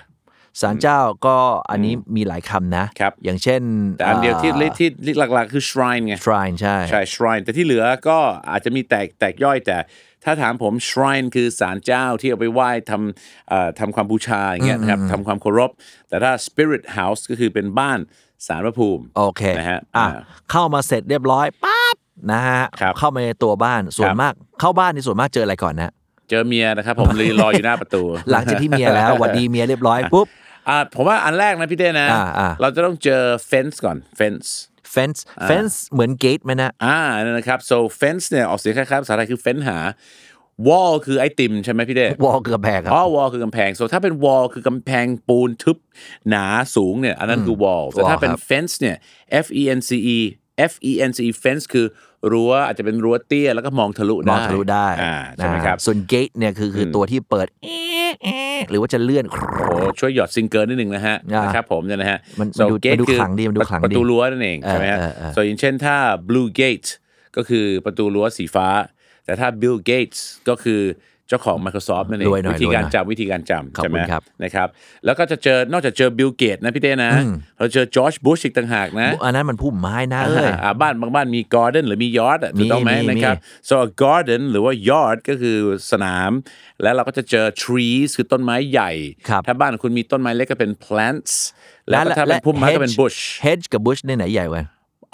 [0.61, 1.37] ศาลเจ้าก็
[1.71, 3.61] อันนี้มีหลายคำนะครับอย่างเช่น
[3.97, 8.17] แต่อันเดียวที่ที่ที่หลักๆ คือ shrine ไง shrine ใช่ใช่ shrine แต่ที่เหลือก็
[8.49, 9.77] อาจจะมีแตกแตกย่อยแต่
[10.23, 15.71] ถ้าถามผม shrine คือศาลเจ้าที่เอาไปไหว้ทำเอ่อทำความบูชาอย่างเงี้ยนะครับทำความเคารพ
[16.09, 17.99] แต่ถ้า spirit house ก็คือเป็นบ้าน
[18.47, 20.07] สารพระภูมิ โอเคนะฮะอะอ่า
[20.51, 21.95] เข้ามาเสร็จเรียบร้อยปั๊บ
[22.31, 25.93] นะฮะครับเข้ามาในตัวบ้านส่วคนรับมากเข้าบ้านในส่วนมากเจออะไรก่อนนะ
[26.29, 30.27] เจอเมียนะครับผมเลยรออยู่หน้าประตู หลังจากที่เมียแล้วหวัดดีเมียเรียบร้อยปุ๊บ
[30.69, 34.47] อ่าผมว่าอันแรกนะพี่เต้นะ อ่าอ่า เราจะต้องเจอ fence ก่อน fence
[34.95, 39.79] fence fence เหมือน gate ไหมนะ อ่านั่นนะครับ so fence เนี่ยออกเสียงคล้ายๆภาษาไทยคือ fence หา
[40.67, 45.77] wall คือไอติมใช่ไหมพี่เต้ วอลเกือบแบกครัอ๋บอ wall คือกำแพง so ถ้าเป็น wall คือกำแพงปูนทึบ
[46.29, 46.45] หนา
[46.75, 48.95] สูงเนี่ย อันนั้นคือ wall แต่ถ้าเป็น wall ครับ fence เนี่ย
[49.45, 50.17] f e n c e
[50.71, 51.85] f e n c e fence คือ
[52.31, 65.97] รั้วอาจจะเป็นรั้วเตี้ยแล้วก็มองทะลุมได้องทะลุได้อ่าใช่ไหมครับอ่าส่วน gate เนี่ยคือคือตัวที่เปิดเอ๊ะเอ๊ะหรือว่าจะเลื่อน โอ้โหช่วยหยอดซิงเกิลนิดนึงนะฮะอ่านนะครับผมเนี่ยนะฮะ มัน So มันดู gate มันดูคือขลังดีมันดูขลังดีประตูรั้วนั่นเองใช่ไหมฮะ เออเออเออ so อย่างเช่นถ้า
[66.29, 66.89] blue gate
[67.37, 68.67] ก็คือประตูรั้วสีฟ้า
[69.25, 70.81] แต่ถ้า Bill Gates ก็คือ
[71.31, 74.67] เจ้าของ Microsoft นั่นเองรวยหน่อยวิธีการรวยหน่อยจำวิธีการจำขอบใช่ไหมคุณครับนะครับ
[75.05, 77.11] แล้วก็จะเจอนอกจากเจอ Bill Gates นะพี่เต้นะ
[77.57, 83.35] เราเจอ George Bush อีกต่างหากนะ อันนั้นมันพุ่มไม้นะเอ้ยอ่าบ้านบางบ้านมี garden หรือมี yard อะถูกต้องไหมมีมีนะครับ
[83.69, 85.57] so a garden หรือว่า yard ก็คือ
[85.91, 86.31] สนาม
[86.83, 88.91] แล้วเราก็จะเจอ trees คือต้นไม้ใหญ่
[89.29, 91.33] ครับถ้าบ้านคุณมีต้นไม้เล็กก็เป็น plants
[91.89, 94.63] แล้วก็ถ้าเป็นพุ่มไม้ก็เป็น hedge bush hedge กับ bush เนี่ยไหนใหญ่กว่า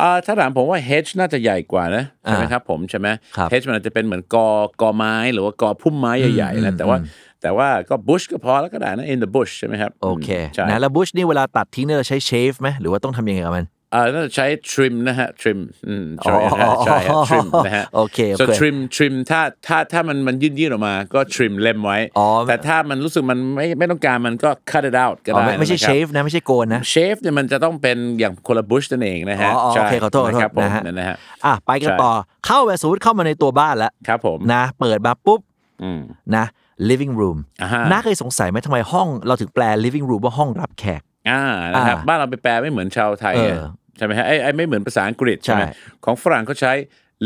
[0.01, 3.07] อ่าถ้าถามผมว่า hedge น่าจะใหญ่กว่านะใช่ไหมอ่าครับผมใช่ไหม
[3.37, 4.49] ครับ hedge มันอาจจะเป็นเหมือนกอ
[4.81, 6.97] กอไม้หรือว่ากอพุ่มไม้ใหญ่ๆนะแต่ว่า
[7.41, 15.59] แต่ว่าก็ bush ก็พอแล้วก็ได้นะ in the bush ใช่ไหมครับ โอเคใช่นะแล้ว bush นี่เวลาตัดทิ้งเนี่ยเราใช้ shave ไหมหรือว่าต้องทำยังไงกับมัน อ่าน่าจะใช้ trim นะฮะ trim
[15.87, 26.09] อืมใช่นะฮะอ๋อใช่ฮะ trim นะฮะโอเคโอ so เค trim trim ถ้าถ้าถ้ามันมันยื่นยื่นๆออกมาก็ trim เล็มไว้อ๋อแต่ถ้ามันรู้สึกมันไม่ไม่ต้องการมันก็ cut it out ก็อ๋อได้ไม่ไม่ใช่นะครับ shave
[26.15, 32.13] นะ ไม่ใช่โกนนะ shave เนี่ยมันจะต้องเป็นอย่างคนละ bush นั่นเองนะฮะอ๋ออ๋อใช่โอเคขอโทษขอโทษนะครับผมนะฮะนั่นนะฮะอะไปกันใช่ต่อ
[32.47, 35.41] เข้าไปสมมติเข้ามาในตัวบ้านแล้วครับผมนะ เปิดมาปุ๊บ
[35.83, 36.01] อืม
[36.35, 36.45] นะ
[36.89, 45.71] living room อ่าฮะน้าเคยสงสัยไหมทำไมห้องเราถึงแปล living room ว่าห้องรับแขก อ่านะครับอ่าบ้านเราไปแปลไม่เหมือนชาวไทยเอออะใช่ไหมฮะไอ้ไอ้ไม่เหมือนภาษาอังกฤษใช่ไหมใช่
[46.05, 46.73] ของฝรั่งเขาใช้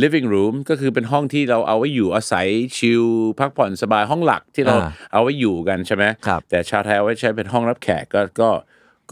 [0.01, 3.03] living room ก็คือเป็นห้องที่เราเอาไว้อยู่อาศัยชิล
[3.39, 8.49] พักผ่อนสบายห้องหลักที่เราอ่าเอาไว้อยู่กันใช่ไหมครับแต่ชาวไทยเอาไว้ใช้เป็นห้องรับแขกก็ก็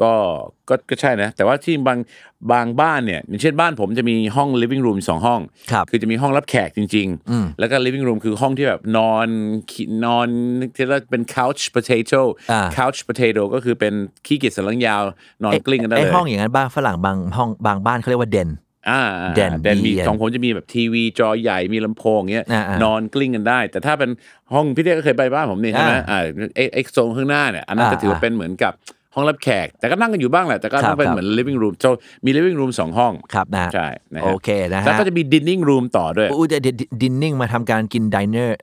[0.02, 0.14] ก็
[0.70, 2.00] ก็ก็ใช่นะ แต่ว่าที่บาง
[2.52, 9.28] บางบ้านเนี่ยอย่างเช่นบ้านผมจะมีห้อง living room สองห้อง ครับคือจะมีห้องรับแขกจริงๆแล้วก็ living room คือห้องที่แบบนอน
[9.72, 10.28] ขี้นอน
[10.76, 13.94] ที่เรียกเป็น couch potato อ่า couch potato ก็คือเป็น
[14.26, 15.02] ขี้เกียจสันหลังยาว
[15.44, 18.50] นอนไอ้กลิ้งกันได้ไอ้เลยห้องอย่างนั้นบ้านฝรั่งบางห้องบางบ้านเขาเรียกว่าเดน
[18.90, 19.02] อ่า
[19.36, 24.10] เด่นเด่นมีดีของผมจะมีแบบทีวีจอใหญ่มีลำโพงเงี้ยอ่าอ่านอนกลิ้งกันได้ แต่ถ้าเป็น
[24.54, 26.22] ห้องพี่เต้ก็เคยไปบ้านผมนี่ใช่ไหมอ่า อ่า
[26.56, 28.74] ไอ้ไอ้โซนข้างหน้าเนี่ยอันนั้นอ่า จะถือว่าเป็นเหมือนกับ
[29.16, 31.86] ห้องรับแขก แต่ก็นั่งกันอยู่บ้างแหละ แต่ก็ครัต้บองเป็นครับเหมือน living room โซ
[32.26, 36.60] มี living room สองห้อง ครับนะใช่นะฮะโอเคนะฮะแล้วก็จะมี dining room ต่อด้วยอู้จะ
[37.02, 38.60] dining มาทำการกินดิเนอร์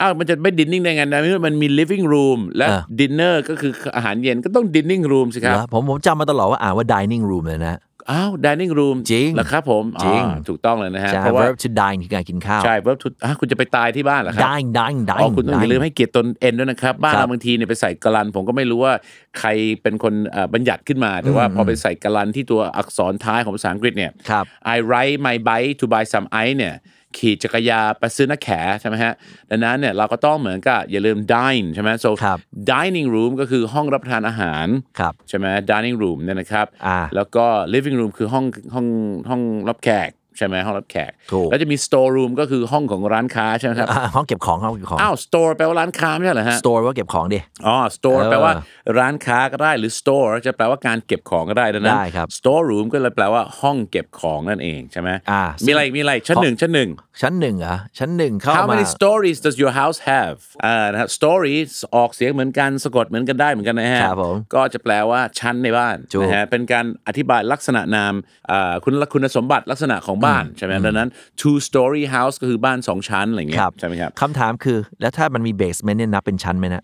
[0.00, 7.78] อ้าวมันจะไม่ dining ได้ไงนะมันมี living room และเออ dinner ก็คืออาหารเย็นก็ต้อง dining room สิครับเหรอผมผมจำมาตลอดว่าอ่านว่า dining room เลยนะ
[8.10, 14.68] อ้าว dining room จริงเหรอครับผมจริง อ๋อถูกต้องเลยนะฮะใช่ เพราะว่า verb to dine คือการกินข้าว ใช่ verb to อะคุณจะไปตายที่บ้านเหรอครับ dine
[14.78, 18.94] dine อ๋อ dine คุณต้องอย่าลืมให้เกียรติตัว n ด้วยนะครับ บ้านครับเราบางทีเนี่ยไปใส่การันต์ ผมก็ไม่รู้ว่า
[19.38, 19.48] ใคร
[19.82, 24.44] เป็นคนเอ่อบัญญัติขึ้นมา แต่ว่าพอไปใส่การันต์ที่ตัวอักษรท้ายของภาษาอังกฤษเนี่ย ครับ
[24.74, 26.74] I ride my bike to buy some ice เนี่ย
[27.16, 29.12] ขี่จักรยานไปซื้อน้ำแข็ใช่ไหมฮะ
[29.50, 32.38] ดังนั้นเนี่ยเราก็ต้องเหมือนกับอย่าลืม dine ใช่ไหม so ครับ
[32.70, 34.66] dining room ก็คือห้องรับประทานอาหาร
[34.98, 37.44] ครับใช่ไหม dining room เนี่ยนะครับอ่าแล้วก็
[37.74, 38.44] living room คือห้อง
[38.74, 38.86] ห้อง
[39.28, 48.52] ห้องรับแขก ใช่ไหมห้องรับแขก ถูก แล้วจะมี store room ก็คือห้องของร้านค้าใช่ไหมครับ อะห้องเก็บของห้องเก็บของอ้าว store แปลว่าร้านค้าไม่ใช่เหรอฮะ store ว่าเก็บของดิ อ๋อ store เออแปลว่า
[48.98, 56.90] ร้านค้าก็ได้หรือ store จะแปลว่าการเก็บของก็ได้ดังนั้น ได้ครับ store room ก็เลยแปลว่าห้องเก็บของนั่นเองใช่ไหมอ่ามีอะไรมีอะไรชั้นหนึ่งชั้นหนึ่ง
[57.22, 68.14] ชั้นหนึ่งเหรอชั้นหนึ่งเข้า How มา many stories does your house have อ่านะครับ stories ออกเสียงเหมือนกันสะกดเหมือนกันได้เหมือนกันนะฮะครับผมก็จะแปลว่าชั้นในบ้านถูกนะฮะเป็นการอธิบายลักษณะนาม
[68.50, 71.08] อ่าคุณคุณสมบัติลักษณะของบ้านใช่ไหมดังนั้น
[71.40, 76.82] two story house ก็คือบ้านสองชั้นอะไรอย่างเงี้คยรับใช่ไหมครับคำถามคือแล้วถ้ามันมี basement เนี่ยนับเป็นชั้นไหมนะ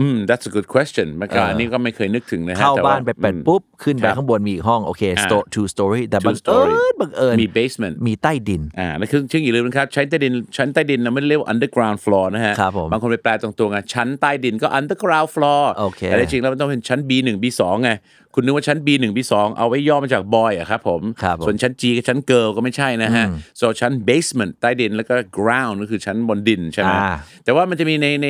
[0.00, 6.72] อืม that's a good question มันก็เอออัอันนี้ก็ไม่เคยนึกถึงนะฮะเข้าแต่ว่บ้านไปเปิดอืมปุ๊บ ขึ้นไปครับข้างบนมีอีกห้อง โอเคอ่า store two story แต่ Two บังเอิ story
[6.92, 17.92] ญบังเอิญมี basement มีใต้ดินอ่าแล้วคือซึ่งอย่าลืมนะครับ ชั้นใต้ดิน ชั้นใต้ดินเราไม่ได้เรียกว่า underground floor นะฮะครับผมบางคนไปแปลตรงๆไงชั้นใต้ดินก็ underground floor โอเคแต่จริงๆแล้วมันต้องเป็นชั้น B1 B2 ไง
[18.34, 23.26] คุณนึกว่าชั้น B1 B2 เอาไว้ย่อมาจาก boy อะครับผมครับผมส่วนชั้น G กับชั้น girl ก็ไม่ใช่นะฮะ
[23.60, 28.28] so ชั้น basement ใต้ดินแล้วก็ ground ก็คือชั้นบนดินใช่ไหมอ่าแต่ว่ามันจะมีในใน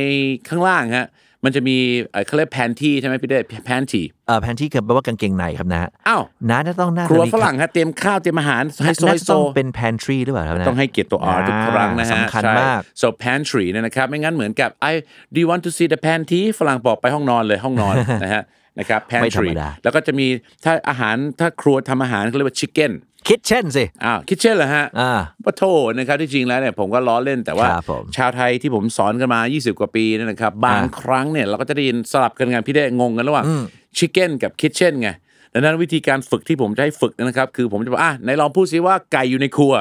[0.48, 1.07] ข้างล่างฮะ
[1.44, 1.76] มันจะมี
[2.12, 14.92] เอ่อเขาเรียก panty ใช่ไหมพี่เด้ panty เอ่อแพนที่คือแปลว่ากางเกงในครับนะอ้าวน้าจะต้องน่าครัวจะมีฝรั่งฮะเตรียมข้าวเตรียมอาหารไฮโซน่าไฮจะโซต้องเป็น pantry หรือเปล่าครับนะต้องให้เกียรติตัว R ทุกครั้งนะฮะสำคัญใช่มาก so pantry เนยนะครับไม่งั้นเหมือนกับ I
[15.33, 18.42] do you want to see the panty ฝรั่งบอกไปห้องนอนเลยห้องนอนนะฮะ
[18.78, 20.26] นะครับไม่ธรร pantry มดาแล้วก็จะมี
[20.64, 22.92] ถ้าอาหารถ้าครัวทำอาหารเขาเรียกว่า chicken
[23.29, 25.13] kitchen สิอ้าว kitchen เหรอฮะอ่า
[25.45, 25.63] ปะโท
[25.99, 33.45] นะครับที่จริงแล้วเนี่ยผมก็ล้อเล่นแต่ว่าครับผมชาวไทยที่ผมสอนกันมา 20 กว่าปีเนี่ยนะครับ บางอ่าครั้งเนี่ยเราก็จะได้ยินสลับกันไงพี่ได้งงกันระหว่าง
[33.99, 35.09] chicken กับ kitchen ไง
[35.53, 39.75] ดังนั้นวิธีการฝึกที่ผมจะให้ฝึกนะครับ คือผมจะบอกอะไหนลองพูดซิว่าไก่อยู่ในครัว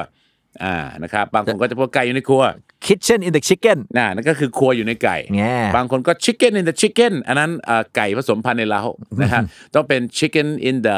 [0.64, 2.42] อ่านะครับบางคนก็จะพูดไก่อยู่ในครัว
[2.86, 8.82] kitchen in the chicken น่ะนั่นก็คือครัวอยู่ในไก่แง่บางคนก็ chicken in the chicken อันนั้นเอ่อไก่ผสมพันธุ์ในเล้า
[9.22, 9.42] นะฮะ
[9.74, 10.96] ต้องเป็น chicken in the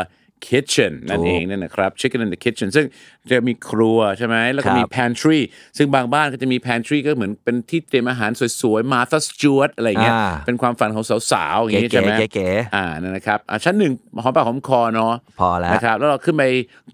[0.48, 2.86] kitchen นั่นเองเนี่ยนะครับ chicken in the kitchen ซึ่ง
[3.30, 5.40] จะมีครัวใช่ไหมแล้วก็มีครับ pantry
[5.76, 13.92] ซึ่งบางบ้านก็จะมี pantry ก็เหมือนเป็นที่เตรียมอาหารสวยๆ Martha Stewart อะไรอย่างเงี้ยอ่าเป็นความฝันของสาวๆอย่างงี้เก๋ๆใช่ไหมเก๋ๆอ่านั่นนะครับอะชั้นหนึ่ง
[14.22, 16.44] หอมปากหอมคอเนาะพอแล้วนะครับแล้วเราขึ้นไป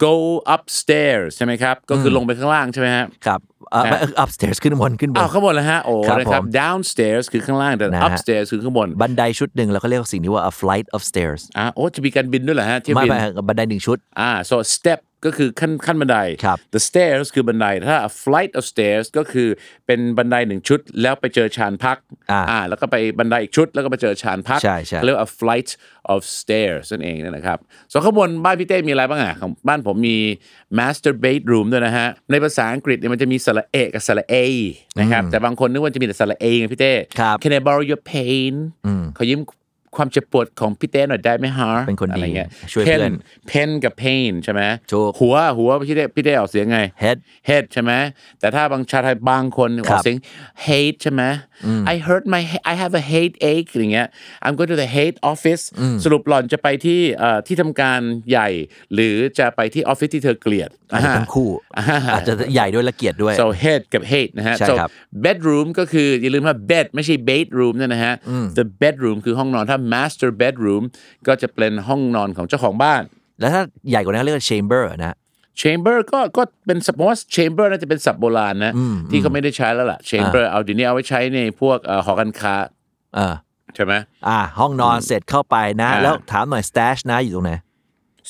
[0.04, 0.14] go
[0.54, 3.40] upstairs ใช่ไหมครับ ก็คือลงไปข้างล่างใช่ไหมฮะครับ
[3.72, 13.98] เอ่อไม่ upstairs ขึ้นบนขึ้นบอ้าวนข้างบนแล้วฮะ โอ้ครับนะครับผม downstairs คือข้างล่างแต่ นะฮะ upstairs คือข้างบนบันไดชุดหนึ่งเราก็เรียกสิ่งนี้ว่า a flight of stairs อ่าโอ้จะมีการบินด้วยเหรอฮะเที่ยวไม่บิน ไม่บันไดหนึ่งชุด
[14.20, 19.48] อ่า so step ก็คือขั้นขั้นบันไดครับ the stairs คือบันได ถ้า a flight of stairs ก็คือ
[19.86, 21.96] เป็นบันไดหนึ่งชุด แล้วไปเจอชานพัก
[22.50, 25.70] อ่าแล้วก็ไปบันไดอีกชุด แล้วก็ไปเจอชานพักใช่ใช่เขาเรียกว่า a flight
[26.12, 27.58] of stairs นั่นเองนะครับ
[27.90, 30.16] ส่วนข้างบนบ้านพี่เต้มีอะไรบ้างอะของบ้านผมมี
[30.78, 34.34] master bedroom ด้วยนะฮะ ในภาษาอังกฤษเนี่ยมันจะมีสระเอกกับสระเอ
[35.00, 38.52] นะครับแต่บางคนนึกว่าจะมีแต่สระเอไงพี่เต้ครับ Can I borrow your pain
[39.18, 39.40] ขอยืม
[39.96, 43.12] ความเจ็บปวดของพี่เต้หน่อยได้ไหมฮะเป็นคนดีอะไรเงี้ยช่วยเพื่อน
[43.48, 47.92] เพนกับ pain ใช่ไหมถูกหัวหัวพี่เต้พี่เต้ออกเสียงไง head head ใช่ไหม
[48.40, 50.18] แต่ถ้าบางชาติไทยบางคนอครัอบกเสียง
[50.66, 51.22] hate ใช่ไหม
[51.92, 54.08] I hurt my he- I have a hate ache อย่างเงี้ย
[54.44, 55.62] I'm going to the hate office
[56.04, 58.00] สรุปหล่อนจะไปที่เอ่อที่ทำการ
[58.30, 58.48] ใหญ่
[58.94, 61.50] หรือจะไปที่ออฟฟิศที่เธอเกลียดอาจจะทั้งคู่
[62.12, 64.90] อาจจะใหญ่ด้วยและเกียรติด้วย so head กับ hate นะฮะใช่ so ครับ
[65.24, 68.14] bedroom ก็คืออย่าลืมว่า bed ไม่ใช่ bedroom เนยนะฮะ
[68.58, 70.84] the bedroom คือห้องนอนถ้า master bedroom
[71.26, 73.02] ก็จะเป็นห้องนอนของเจ้าของบ้าน
[73.40, 75.16] แล้วถ้าใหญ่กว่านั้นเรียกว่า chamber นะ
[75.60, 78.72] chamber ก็ก็เป็นสับผมว่า chamber น่าจะเป็นศัพท์โบราณนะ
[79.10, 82.54] ที่เขาไม่ได้ใช้แล้วล่ะ chamber เอาเดี๋ยวนี้เอาไว้ใช้ในพวกเอ่อหอการค้า
[83.14, 83.34] เออ
[83.74, 83.94] ใช่ไหม
[84.28, 87.52] อ่า ห้องนอนเสร็จเข้าไปนะอ่าแล้วถามหน่อย stash นะอยู่ตรงไหน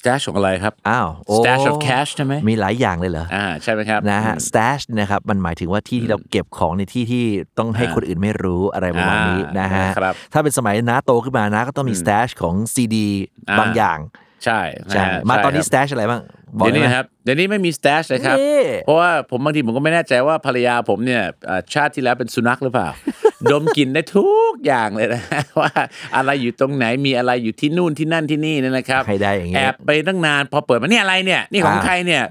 [0.00, 7.24] stash ของอะไรครับ อ้าวโอ้ stash of cash ใช่ไหมมีหลายอย่างเลยเหรอ อ่า ใช่ไหมครับนะฮะ stash นะครับ มันหมายถึงว่าที่ที่เราเก็บของในที่ที่
[7.58, 12.96] ต้องให้คนอื่นไม่รู้อะไรประมาณนี้อ่านนะฮะครับถ้าเป็นสมัยน้าโตขึ้นมานะก็ต้องมี stash ของ CD
[13.48, 13.98] อ่าบางอย่าง
[14.44, 14.60] ใช่
[14.90, 16.22] ใช่ะฮะมาตอนนี้ใช่ครับ stash อะไรบ้าง
[16.58, 22.88] บอกเดี๋ยวได้นี้ไหมนะครับเดี๋ยวนี้ไม่มี stash เลยครับนี่เพราะว่าผมบางทีผมก็ไม่แน่ใจว่าภรรยาผมเนี่ยเอ่อชาติที่แล้วเป็นสุนัขหรือเปล่า
[23.52, 25.22] ดมกลิ่นได้ทุกอย่างเลยนะ
[25.60, 25.70] ว่า
[26.16, 32.22] อะไรอยู่ตรงไหนมีอะไรอยู่ที่นู่นที่นั่นที่นี่เนยนะครับให้ได้อย่างงี้แอบไปตั้งนานพอเปิดมาเนี่ยอะไรเนี่ย นี่ของอ่าใครเนี่ย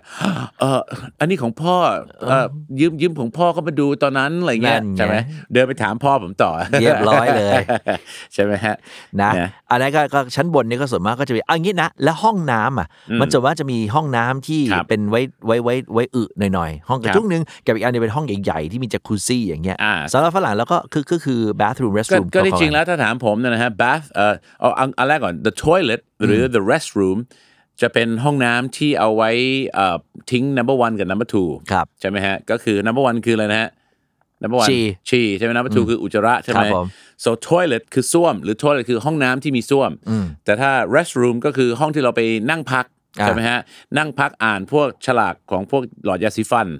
[0.59, 0.81] เออ
[1.19, 1.75] อันนี้ของพ่อ
[2.21, 2.45] เออ
[2.79, 5.15] ยืมยืมของพ่อก็มาดูตอนนั้นอะไรเงี้ยนั่นไงใช่ไหม
[5.53, 7.61] เดินไปถามพ่อผมต่อเรียบร้อยเลย
[8.33, 8.75] ใช่ไหมฮะ
[9.21, 12.87] นะนะอันนั้นก็ก็ชั้นบนนี่ก็ส่วนมากก็จะมีเอางี้นะแล้วห้องน้ำอะ
[13.21, 27.17] มันจะว่าจะมีห้องน้ำที่ครับเป็นไว้ไว้ไว้ไว้อึหน่อยๆห้องกระครับจุกนึงกับอีกอันหนึงเป็นห้องใหญ่ๆที่มีจักรุซี่อย่างเงี้ยอ่าสำหรับฝรั่งแล้วก็คือก็คือ bathroom ก็ restroom ก็ที่เขาจริงแล้วถ้าถามผมเนี่ยนะฮะ bath เอ่อเอาเอาอันแรกก่อน the toilet หรือ the restroom
[27.81, 29.31] จะเป็นห้องน้ำที่เอาไว้
[29.73, 29.97] เอ่อ
[30.31, 33.69] ทิ้ง number one กับ number two ครับใช่ไหมฮะ ก็คือ number one คืออะไรนะฮะ
[34.41, 36.87] number one ฉี่ฉี่ใช่ไหม number two คืออุจจาระใช่ไหคมรับผม
[37.23, 39.91] so toilet คือส้วม หรือ toilet คือห้องน้ำที่มีส้วม
[40.45, 42.85] แต่ถ้า restroom ก็คือห้องที่เราไปนั่งพัก
[43.19, 43.59] อ่าใช่ไหมฮะ
[43.97, 46.71] นั่งพักอ่านพวกฉลากของพวกหลอดยาสีฟันเ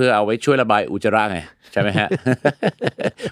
[0.00, 1.38] พื่อเอาไว้ช่วยระบายอุจจาระไง
[1.72, 2.08] ใช่ไหมฮะ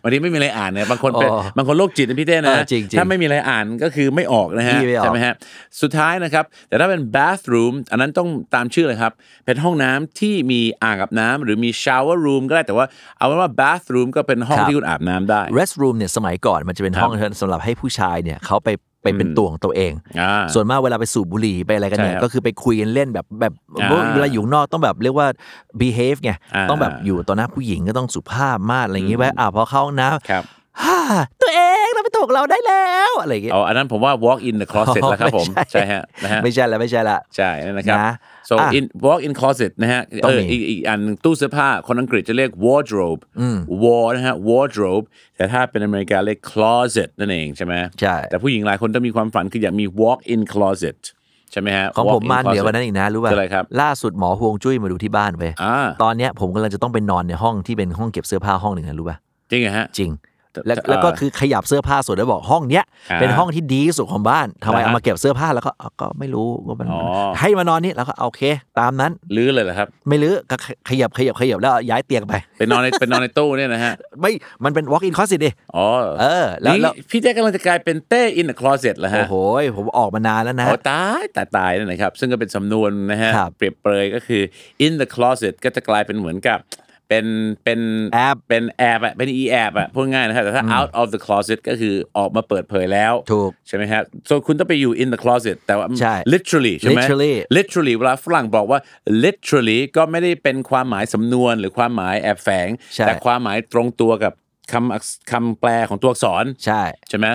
[0.03, 5.35] บางทีไม่มีอะไรอ่านเนี่ยบางคนเป็นอ๋อบางคนโรคจิตนะพี่เต้นะเออจริงๆถ้าไม่มีอะไรอ่านก็คือไม่ออกนะฮะพี่ไม่ออกใช่ไหมฮะ
[5.83, 9.13] สุดท้ายนะครับ แต่ถ้าเป็น bathroom อันนั้นต้องตามชื่อเลยครับ
[9.47, 12.87] เป็นห้องน้ำที่มีอ่างอาบน้ำหรือมี shower room ก็ได้แต่ว่า
[13.19, 18.88] เอาเป็นว่า bathroom ก็เป็นห้องที่คุณอาบน้ำได้ restroom เนี่ยสมัยก่อนมันจะเป็นห้องสำหรับให้ผู้ชายเนี่ยเขาไปไป
[19.19, 25.27] เป็นตัวของตัวเองอ่าส่วนมากเวลาไปสูบบุหรี่ไปอะไรกันเนี่ยใช่ครับก็คือไปคุยกันเล่นแบบแบบอ่าเวลาอยู่ข้างนอกต้องแบบเรียกว่า
[25.81, 30.45] behave ไงอ่าต้องแบบอยู่ต่อหน้าผู้หญิงก็ต้องสุภาพมากอะไรอย่างงี้ไว้อ่าพอเข้าห้องน้ำครับ
[30.83, 30.99] ฮ่า
[31.41, 38.13] ตัวเอง เราไปถูกเราได้แล้วอะไรอย่างเงี้ยอ๋ออันนั้นผมว่า walk in the closet แล้วครับผมไม่ใช่ฮะนะฮะไม่ใช่แล้วไม่ใช่ละใช่นั่นนะครับนะ
[38.49, 43.21] so อะ in walk in closet นะฮะต้เอองอมีอีกอีกอันหนึ่งตู้เสื้อผ้าคนอังกฤษจะเรียก wardrobe
[43.83, 45.05] wall นะฮะ wardrobe
[45.37, 50.99] แต่ถ้าเป็นอเมริกาเรียก closet นั่นเองใช่ไหมใช่แต่ผู้หญิงหลายคนต้องมีความฝันคืออยากมี walk in closet
[51.53, 59.17] ใช่ไหมฮะของผม walk in มาเหนือกว่า closet นั้นอีกนะรู้ป่ะคืออะไรครับล่าสุดหมอฮวงจุ้ยมาดูที่บ้านไปอ่าตอนเนี้ยผมกำลังจะต้องไปนอนในห้องที่เป็นห้องเก็บเสื้อผ้าห้องหนึ่งนะรู้ป่ะ
[59.51, 60.11] จริงเหรอฮะจริง
[60.67, 67.01] แล้วแต่แล้วก็เอ่อคือขยับเสื้อผ้าส่วนแล้วบอกห้องเนี้ยอ่าเป็นห้องที่ดีที่สุดของบ้านทำไมนะฮะเอามาเก็บเสื้อผ้าแล้วก็อะก็ไม่รู้ว่ามันอ๋อ
[67.41, 68.43] ให้มานอนนี่แล้วก็โอเค
[68.81, 70.57] ตามนั้นลื้อเลยเหรอครับ ไม่ลื้อก็
[70.89, 74.33] ขยับขยับขยับแล้วย้ายเตียงไปเป็นนอนในเป็นนอนในตู้เนี่ยนะฮะไม่
[74.65, 75.87] มันเป็น walk in closet ดิอ๋อ
[76.21, 79.35] เออ แล้วนี่แล้วพี่เจ๊กำลังจะกลายเป็นเต้ in the closet เหรอฮะโอ้โห
[79.77, 84.43] ผมออกมานานแล้วนะโอ้ตายตายตายนั่นนะครับซึ่งก็เป็นสำนวนนะฮะครับเปรียบเปรยก็คือ
[84.87, 86.59] in the closet ก็จะกลายเป็นเหมือนกับ
[87.09, 87.27] เป็น
[87.65, 87.81] เป็น
[88.15, 97.01] แอบเป็นแอบอะเป็น e แอบอะพูดง่ายนะครับแต่ถ้า out of the closet ก็คือออกมาเปิดเผยแล้วถูกใช่ไหมฮะ so คุณต้องไปอยู่ in the closet แต่ว่าใช่ literally ใช่ไหม
[97.03, 98.79] literally literally เวลาฝรั่งบอกว่า
[99.25, 104.33] literally ก็ไม่ได้เป็นความหมายสำนวนหรือความหมายแอบแฝงใช่แต่ความหมายตรงตัวกับ
[104.73, 107.27] คำอักษคำแปลของตัวอักษรใช่ใช่ไหม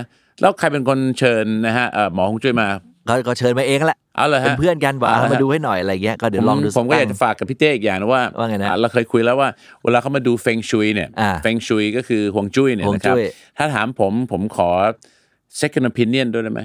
[0.41, 2.67] แล้วใครเป็นคนเชิญนะฮะเอ่อหมอคงช่วยมา
[3.07, 9.49] ก็ก็เชิญมาเองแหละเอาเลยเป็นฮะเพื่อนกันบอกเอาอะละฮะมาดูให้หน่อยอะไรเงี้ยก็เดี๋ยวลองดูผมก็อยากสัจะตั้งฝากกับพี่เต้อีกอย่างนะว่าว่าไงนะอะเราเคยคุยแล้วว่า
[9.83, 13.23] เวลาเขามาดูเฟงชุยเนี่ยอ่าเฟงชุยก็คือห่วงจุ้ยเนี่ยฮวงนะครับจุ้ย
[13.57, 14.69] ถ้าถามผมผมขอ
[15.61, 16.61] second opinion ด้วยได้ไหม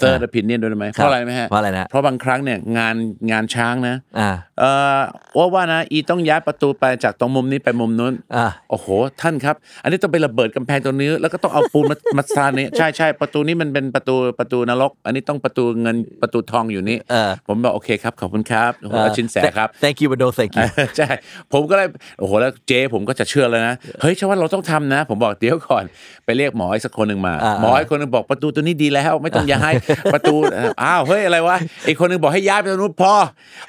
[0.00, 2.94] third opinion ด้วยได้ไหมเพราะอะไรไหมฮะเพราะอะไรนะเพราะบางครั้งเนี่ยงาน
[3.30, 5.00] งานช้างนะอ่าเอ่อ
[5.36, 8.86] ว่าว่านะอีต้องย้ายประตูไปจากตรงมุมนี้ไปมุมนู้นอ่าโอ้โห
[9.20, 21.08] ท่านครับ อันนี้ต้องไประเบิดกำแพงตรงนี้ แล้วก็ต้องเอาปูนมามาซาเนี่ยใช่ใช่ประตูนี้มันเป็นประตูประตูนรก อันนี้ต้องประตูเงินประตูทองอยู่นี่เออผมบอกโอเคครับขอบคุณครับโอ้โหแล้วชินแสครับ thank you but no thank you ใช่
[21.52, 25.84] ผมก็เลยโอ้โหแล้วเจ๊ผมก็จะเชื่อเลยนะเฮ้ยใช่ว่าเราต้องทำนะ ผมบอกเดี๋ยวก่อน
[26.24, 29.72] ไปเรียกหมออีกสักคนหนึ่งมาอ่าหมออีกคนหนึงบอกประตูตัวนี้ดีแล้ว ไม่ต้องย้าย
[30.12, 31.56] ประตูเอ่ออ้าวเฮ้ยอะไรวะ
[31.88, 33.12] อีกคนหนึงบอกให้ย้ายไปตรงนู้นพอ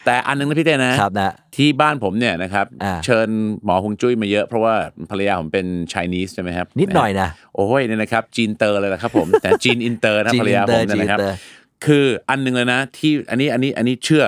[0.06, 3.30] แต่อันหนึงนะพี่เต้นะครับนะที่บ้านผมเนี่ยนะครับอ่าเชิญ
[3.65, 4.73] หมอฮวงจุ้ยมาเยอะเพราะว่า
[5.10, 14.26] ภรรยาผมเป็น Chinese ใช่ไหมครับนิดหน่อยนะโอ้ยเนี่ยนะครับจีนอินเตอร์เลยนะครับผมแต่จีนอินเตอร์นะจีนภรรยาผมอินเตอร์เนี่ยนะครับจีนอินเตอร์คืออันหนึ่งเลยนะที่อันนี้อันนี้อันนี้เชื่อ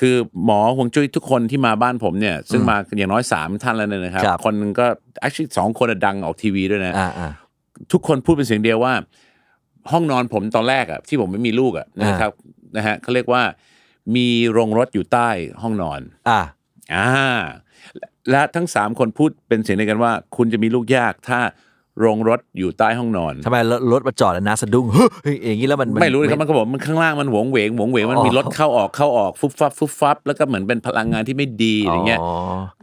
[0.00, 4.86] คือหมอฮวงจุ้ยทุกคนที่มาบ้านผมเนี่ย ซึ่งมาอย่างน้อยสามท่านแล้วเนี่ยนะครับครับคนหนึงก็
[5.24, 7.30] actually สองคนอะดังออกทีวีด้วยนะอ่าอ่า
[7.92, 8.92] ทุกคนพูดเป็นเสียงเดียวว่า
[9.92, 12.32] ห้องนอนผมตอนแรกอะที่ผมไม่มีลูกอะนะครับ
[12.76, 13.42] นะฮะเขาเรียกว่า
[14.16, 15.28] มีโรงรถอยู่ใต้
[15.62, 16.40] ห้องนอน อ่า
[16.94, 17.08] อ่า
[17.96, 21.40] และและทั้งสามคนพูดเป็นเสียงเดียวกันว่า คุณจะมีลูกยากถ้า
[22.00, 24.86] โรงรถอยู่ใต้ห้องนอนทำไมรถรถมาจอดแล้วนะสะดุ้ง
[25.24, 32.30] เฮ้ยอย่างนี้แล้วมันนไม่รู้เลยครับมันก็บอกมันข้างล่างมันหวงเหวงหวงเหวงมันมีอ๋อรถเข้าออกเข้าออกฟุบฟับฟุบฟับแล้วก็เหมือนเป็นพลังงานที่ไม่ดีอะไรเงี้ยอ๋อ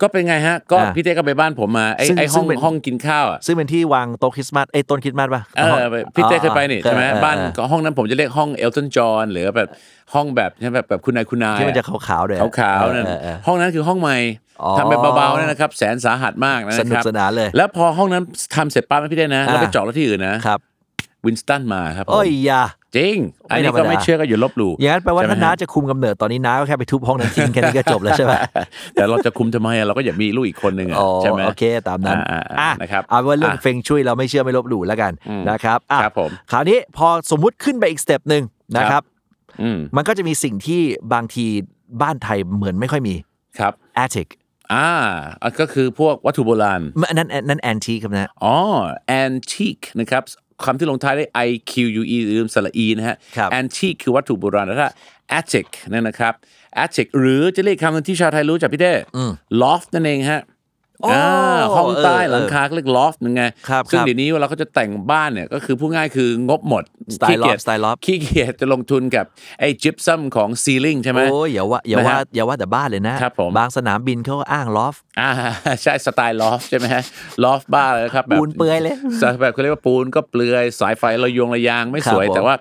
[0.02, 9.70] ก็เป็นไงฮะ ก็อ่าพี่เต้ก็ไปบ้านผมมาไอ้ซึ่งไอ้ซึ่ห้องงเป็นห้องกินข้าวอะซึ่งเป็นที่วางโต๊ะคริสต์มาสไอ้ยต้นคริสต์มาสป่ะเออพี่เต้เคยไปนี่ใช่ไหมเออบ้านเออก็ห้องนั้นผมจะเรียกห้องเอลตันจอห์นหรือแบบ
[10.14, 14.18] ห้องแบบใช่ไหมแบบแบบคุณนายคุณนายที่มันจะอะขาวๆด้วยขาวๆนั่นเออเออเออห้องนั้นคือห้องใหม่
[14.62, 18.24] อ๋อทำแบบเบาๆเนี่ยนะครับ แสนสาหัสมากนะสนุกครับสนานเลย แล้วพอห้องนั้น
[18.56, 20.60] ทำเสร็จปั๊บนะพี่เต้นะแล้วไปอ่าเจาะแล้วที่อื่นนะครับ
[21.26, 22.64] วินสตันมาครับผมโอ้ยอยา
[22.98, 23.16] จริง
[23.50, 28.34] อันนี้ก็ไม่เชื่อก็อย่าลบหลู่อย่างนั้นแปลว่าใช่ไหมถ้าน้าฮะจะคุมกำเนิดตอนนี้น้าก็แค่ไปทุบห้องนั้นทิ้งแค่นี้ก็จบแล้วใช่ไหม
[28.94, 35.12] แต่เราจะคุมทำไมอะเราก็อย่ามีลูกอีกคนหนึ่งอะอ๋อใช่ไหมโอเคตามนั้นอ่าๆๆอะนะครับเอาเป็นว่าเรื่องอะเฟงชุยเราไม่เชื่อไม่ลบหลู่แล้วกัน
[35.50, 38.44] นะครับอะครับผมคราวนี้พอสมมุติขึ้นไปอีก step หนึ่ง
[38.78, 39.19] นะครับอื
[39.78, 40.82] มมันก็จะมีสิ่งที่
[41.14, 41.46] บางที
[42.02, 43.16] บ้านไทยเหมือนไม่ค่อยมี
[43.60, 44.28] ครับ attic
[44.74, 44.90] อ่า
[45.42, 48.56] อะก็คือพวกวัตถุโบราณอันนั้นอันนั้น antique ครับนะอ๋อ
[49.24, 50.24] antique นะครับ
[50.64, 54.90] คำที่ลงท้ายด้วย i q u e ลืมสระ e นะฮะครับ antique คือวัตถุโบราณแล้วถ้า
[55.40, 56.34] attic นั่นนะครับ
[56.84, 58.94] attic หรือจะเรียกคำหนึงที่ชาวไทยรู้จักพี่เด้
[59.62, 60.42] loft นั่นเองฮะ
[61.06, 66.84] อ๋ออ่าห้องใต้เออเออหลังคาเขาเรียก loft นึงไงครับซึ่งครับเดี๋ยวนี้เวลาเขาจะแต่งบ้านเนี่ยก็คือพูดง่ายคืองบหมด
[67.16, 69.26] สไตล์ขี้เกียจ loft สไตล์ loft ขี้เกียจจะลงทุนกับ
[69.60, 75.30] ไอ้จิปซัมของ ceiling ใช่ไหมโอ้ยอย่าว่าอย่านะว่าฮะอย่าว่าแต่บ้านเลยนะครับผมบางสนามบินเขาก็อ้างลอฟอ่า
[75.84, 77.04] ใช่สไตล์ลอฟใช่ไหมฮะ
[77.44, 78.96] ลอฟบ้าเลยนะครับแบบปูนเปลือยเลย
[79.42, 82.56] แบบเขาเรียกว่าปูนก็เปลือยสายไฟระยงระยางไม่สวยครับผมแต่ว่า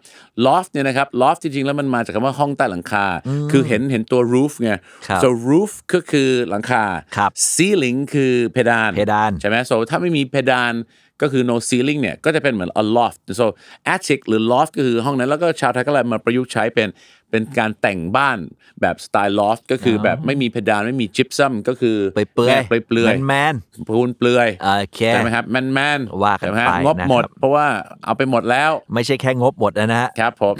[0.46, 3.06] ลอฟเนี่ยนะครับลอฟจริงๆ แล้วมันมาจากคำว่าห้องใต้หลังคา
[3.50, 4.72] คือเห็นเห็นตัว roof ไง
[5.06, 6.84] ครับ so roof ก็คือหลังคา
[7.16, 10.74] ครับ ceiling คือเพดาน เพดาน ใช่ไหม so ถ้าไม่มีเพดาน
[11.22, 13.46] ก็คือ no ceiling เนี่ย ก็จะเป็นเหมือน a loft so
[13.94, 16.88] attic หรือ loft ก็คือห้องนั้น แล้วก็ชาวไทยก็เลยมาประยุกต์ใช้เป็น
[17.30, 18.38] เป็นการแต่งบ้าน
[18.80, 23.54] แบบสไตล์ loft ก็คือแบบไม่มีเพดานไม่มีจิปซัมก็คือเปลือยเปลือยเปลือยเปลือยแมน
[23.88, 27.66] ปูนเปลือยๆโอเคใช่ไหมครับแมนแมนว่ากันใช่ไหมฮะไปงบหมดนะครับเพราะว่า
[28.04, 30.54] เอาไปหมดแล้ว ไม่ใช่แค่งบหมดนะฮะครับผม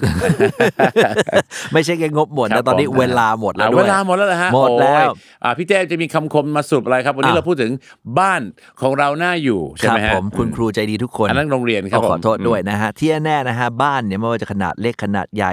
[1.73, 7.73] ไม่ใช่แค่งบหมดครันะบตอนนี้ผมเวลาหมดแล้วอะด้วยเวลาหมดแล้วเหรอฮะหมดแล้วโอ้ยอะพี่เต้จะมีคำคมมาสรุปอะไรครับวันนี้อะเราพูดถึง
[8.19, 8.41] บ้าน
[8.83, 15.53] ของเราน่าอยู่ใช่ไหรัมบฮะผมคุณครูใจดีทุกคนอันนั้นโรงเรียนครับก็ขอผมโทษด้วยนะฮะที่แน่ๆนะฮะบ้านเนี่ยไม่ว่าจะขนาดเล็กขนาดใหญ่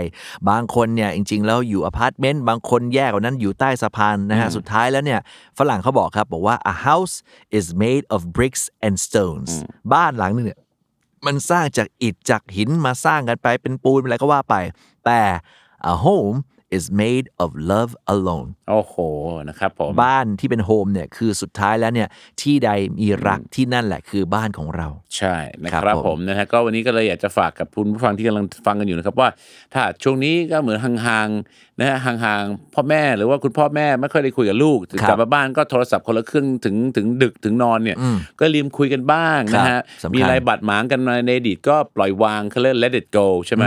[0.49, 5.19] บางคนเนี่ยจริง ๆ แล้วอยู่อพาร์ตเมนต์บางคนแย่กว่านั้นอยู่ใต้สะพานนะฮะสุดท้ายแล้วเนี่ย
[5.57, 7.15] ฝรั่งเขาบอกครับบอกว่า a house
[7.57, 9.51] is made of bricks and stones
[9.93, 10.59] บ้านหลังนึงเนี่ย
[11.25, 14.55] มันสร้างจากอิฐจากหินมาสร้างกันไปเป็นปูนเป็นอะไรก็ว่าไป
[15.05, 15.19] แต่
[15.91, 16.37] a home
[16.77, 18.95] is made of love alone โอ้โห
[19.49, 22.09] นะครับผมบ้านที่เป็นโฮมเนี่ยคือสุดท้ายแล้วเนี่ย
[22.41, 29.29] ที่ใดมีรักที่นั่นแหละคือบ้านของเรา ใช่นะคครัรับบผมผมนะฮะก็วันนี้ก็เลยอยากจะฝากกับคุณผู้ฟังที่กำลังฟังกันอยู่นะครับว่า
[29.73, 37.97] ถ้าช่วงนี้ก็เหมือนห่างๆนะฮะห่างๆพ่อแม่หรือว่าคุณพ่อแม่ไม่ค่อยได้คุยกับลูกครับกลับมาบ้านก็โทรศัพท์คนละเครื่องถึงถึงดึกถึงนอนเนี่ย
[38.39, 43.65] ก็ลืมคุยกันบ้างนะครัฮะบสำคัญมีอะไรบาดหมางกันมาในอดีตก็ปล่อยวางเขาเรียก let it go ใช่ไหม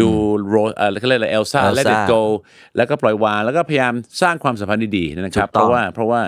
[0.00, 0.08] ดู
[0.48, 2.22] โรเออเขาเรียกอะไรเอลซ่า Elsa let it go
[2.76, 6.20] แล้วก็ปล่อยวางแล้วก็พยายามสร้างความสัมพันธ์ดีๆนะครับถูกต้องเพราะว่าเพราะว่า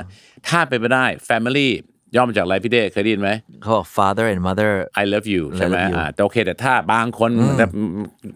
[0.49, 1.69] ถ้าเป็นไปได้ family
[2.17, 3.31] ย่อมาจากอะไรพี่เด้เคยได้ยินไหม
[3.63, 4.71] เขาบอก father and mother
[5.03, 7.67] I love you ใช่ไหม love you อ่าแต่โอเค แต่ถ้าบางคนแต่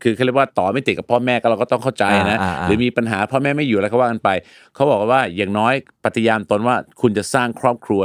[0.02, 4.30] คือเขาเรียกว่าต่อไม่ติดกับพ่อแม่ก็เราก็ต้องเข้าใจนะอ่าอ่าอ่าหรือมีปัญหาพ่อแม่ไม่อยู่แล้วก็ว่ากันไป
[4.74, 8.02] เขาบอกว่าอย่างน้อยปฏิญาณตนว่าคุณจะสร้างครอบครัว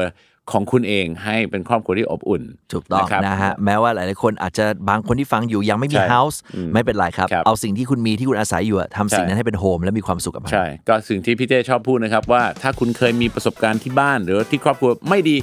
[0.52, 6.38] ของคุณเองให้เป็นครอบครัวที่อบอุ่น ถูกต้องครับนะฮะแม้ว่าหลายๆคนอาจจะบางคนที่ฟังอยู่ยังไม่มีใช่ house
[6.74, 15.36] ไม่เป็นไรครับครับ เอาสิ่งที่คุณมีที่คุณอาศัยอยู่อะทำสิ่งใช่นั้นให้เป็นโฮมและมีความสุขกับมันใช่ ก็สิ่งที่พี่เต้ชอบพูดนะครับว่าถ้าคุณเคยมีประสบการณ์ที่บ้าน หรือที่ครอบครัวไม่ดี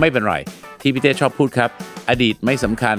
[0.00, 0.34] ไม่เป็นไร
[0.82, 1.70] ที่พี่เต้ชอบพูดครับ
[2.10, 2.96] อดีตไม่สำคัญ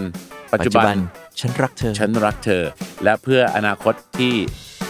[0.54, 1.00] ปัจปัจจุจุบับันน
[1.40, 2.64] ฉันรักเธอ ฉันรักเธอ
[3.04, 4.34] และเพื่ออนาคตที่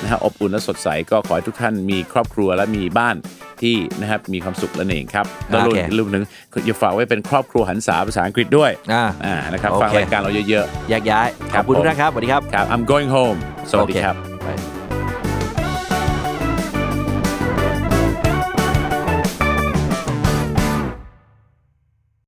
[0.02, 3.16] นะฮะอบอุ่นและสดใสก็ขอให้ทุกท่านมีครอบครัวและมีบ้าน
[3.62, 6.24] ที่นะครับมีความสุขและเองครับแล้วรวมโอเครวมถึง
[6.66, 13.38] อย่าฝากไว้เป็นครอบครัวหันษาภาษาอังกฤษด้วยอ่าอ่านะครับโอเคฟังรายการเราเยอะแยกย้ายคขรัอบบคุณทุผมกท่านครับสวัสดีครับๆครับ I'm going home
[13.72, 14.79] สวัสดีโอเคครับ